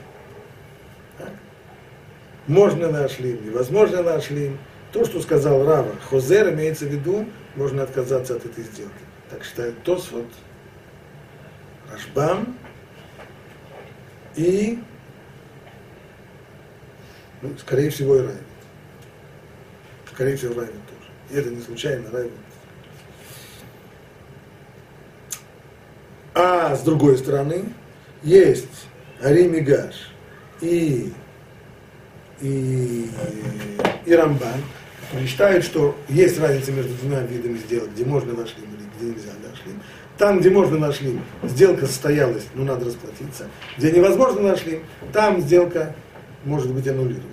Так. 1.17 1.31
Можно 2.47 2.89
нашли, 2.89 3.33
невозможно 3.33 4.01
нашли. 4.01 4.55
То, 4.93 5.03
что 5.03 5.21
сказал 5.21 5.65
Рава, 5.65 5.93
Хозер 6.09 6.53
имеется 6.53 6.85
в 6.85 6.89
виду, 6.89 7.25
можно 7.55 7.83
отказаться 7.83 8.35
от 8.35 8.45
этой 8.45 8.63
сделки. 8.63 8.93
Так 9.29 9.43
считает 9.43 9.83
Тосфот, 9.83 10.27
Рашбам 11.91 12.55
и, 14.35 14.79
ну, 17.41 17.57
скорее 17.57 17.89
всего, 17.89 18.15
и 18.15 18.19
Райвит. 18.19 18.41
Скорее 20.13 20.37
всего, 20.37 20.61
Райвит 20.61 20.75
и 21.30 21.36
это 21.36 21.49
не 21.49 21.61
случайно, 21.61 22.09
да? 22.09 22.23
А 26.34 26.76
с 26.76 26.82
другой 26.82 27.17
стороны, 27.17 27.63
есть 28.23 28.88
Арим 29.21 29.53
и 29.53 29.61
Гаш 29.61 30.11
и, 30.61 31.13
и, 32.41 33.09
и 34.05 34.13
Рамбан, 34.13 34.61
которые 35.05 35.28
считают, 35.28 35.63
что 35.63 35.95
есть 36.09 36.39
разница 36.39 36.71
между 36.71 36.93
двумя 36.95 37.21
видами 37.21 37.57
сделок, 37.57 37.91
где 37.93 38.03
можно 38.05 38.34
нашли 38.34 38.63
или 38.63 38.89
где 38.97 39.05
нельзя 39.13 39.32
нашли. 39.47 39.71
Там, 40.17 40.39
где 40.39 40.49
можно 40.49 40.78
нашли, 40.78 41.19
сделка 41.43 41.88
состоялась, 41.88 42.45
но 42.53 42.63
надо 42.63 42.86
расплатиться. 42.86 43.47
Где 43.78 43.91
невозможно 43.91 44.41
нашли, 44.41 44.82
там 45.13 45.41
сделка 45.41 45.95
может 46.45 46.71
быть 46.71 46.88
аннулирована. 46.88 47.23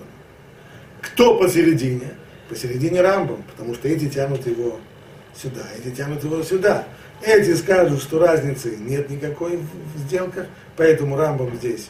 Кто 1.00 1.38
посередине? 1.38 2.12
Посередине 2.52 3.00
Рамбом, 3.00 3.42
потому 3.50 3.74
что 3.74 3.88
эти 3.88 4.08
тянут 4.08 4.46
его 4.46 4.78
сюда, 5.34 5.62
эти 5.78 5.94
тянут 5.94 6.22
его 6.22 6.42
сюда. 6.42 6.86
Эти 7.24 7.54
скажут, 7.54 8.02
что 8.02 8.18
разницы 8.18 8.76
нет 8.76 9.08
никакой 9.08 9.56
в, 9.56 9.98
сделках, 10.00 10.46
поэтому 10.76 11.16
Рамбам 11.16 11.56
здесь 11.56 11.88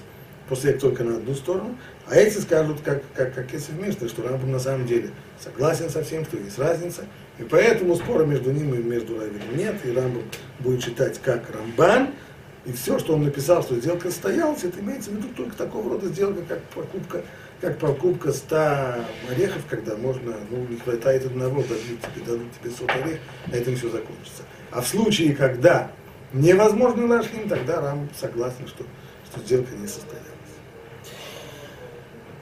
после 0.49 0.75
только 0.75 1.03
на 1.03 1.17
одну 1.17 1.35
сторону, 1.35 1.77
а 2.07 2.17
эти 2.17 2.39
скажут, 2.39 2.81
как, 2.85 3.03
как, 3.15 3.35
как 3.35 3.53
если 3.53 3.73
вместе, 3.73 4.07
что 4.07 4.23
Рамбам 4.23 4.53
на 4.53 4.61
самом 4.61 4.87
деле 4.87 5.11
согласен 5.41 5.91
со 5.91 6.05
всем, 6.05 6.25
что 6.25 6.37
есть 6.37 6.59
разница, 6.59 7.07
и 7.39 7.43
поэтому 7.43 7.97
спора 7.97 8.25
между 8.25 8.53
ним 8.53 8.75
и 8.75 8.83
между 8.83 9.19
Равином 9.19 9.57
нет, 9.57 9.77
и 9.85 9.93
Рамбам 9.93 10.23
будет 10.61 10.85
читать 10.85 11.19
как 11.25 11.51
Рамбан, 11.51 12.11
и 12.67 12.73
все, 12.73 12.99
что 12.99 13.15
он 13.15 13.25
написал, 13.25 13.63
что 13.63 13.75
сделка 13.77 14.11
состоялась, 14.11 14.63
это 14.63 14.79
имеется 14.81 15.11
в 15.11 15.15
виду 15.17 15.29
только 15.37 15.57
такого 15.57 15.95
рода 15.95 16.07
сделка, 16.09 16.43
как 16.47 16.61
покупка, 16.75 17.23
как 17.63 17.79
покупка 17.79 18.33
100 18.33 18.57
орехов, 19.31 19.63
когда 19.71 19.97
можно, 19.97 20.35
ну, 20.51 20.67
не 20.67 20.77
хватает 20.79 21.25
одного, 21.25 21.63
дадут 21.63 22.01
тебе, 22.01 22.27
дадут 22.27 22.53
тебе 22.61 22.71
100 22.71 22.87
орех, 22.87 23.21
на 23.47 23.55
этом 23.55 23.77
все 23.77 23.89
закончится. 23.89 24.43
А 24.73 24.83
в 24.83 24.89
случае, 24.89 25.33
когда 25.35 25.93
невозможно 26.33 27.07
лашхим, 27.07 27.49
тогда 27.49 27.81
Рам 27.81 28.09
согласен, 28.19 28.67
что, 28.67 28.85
что 29.31 29.41
сделка 29.41 29.73
не 29.77 29.87
состоялась. 29.87 30.27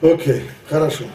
Окей, 0.01 0.49
хорошо. 0.67 1.05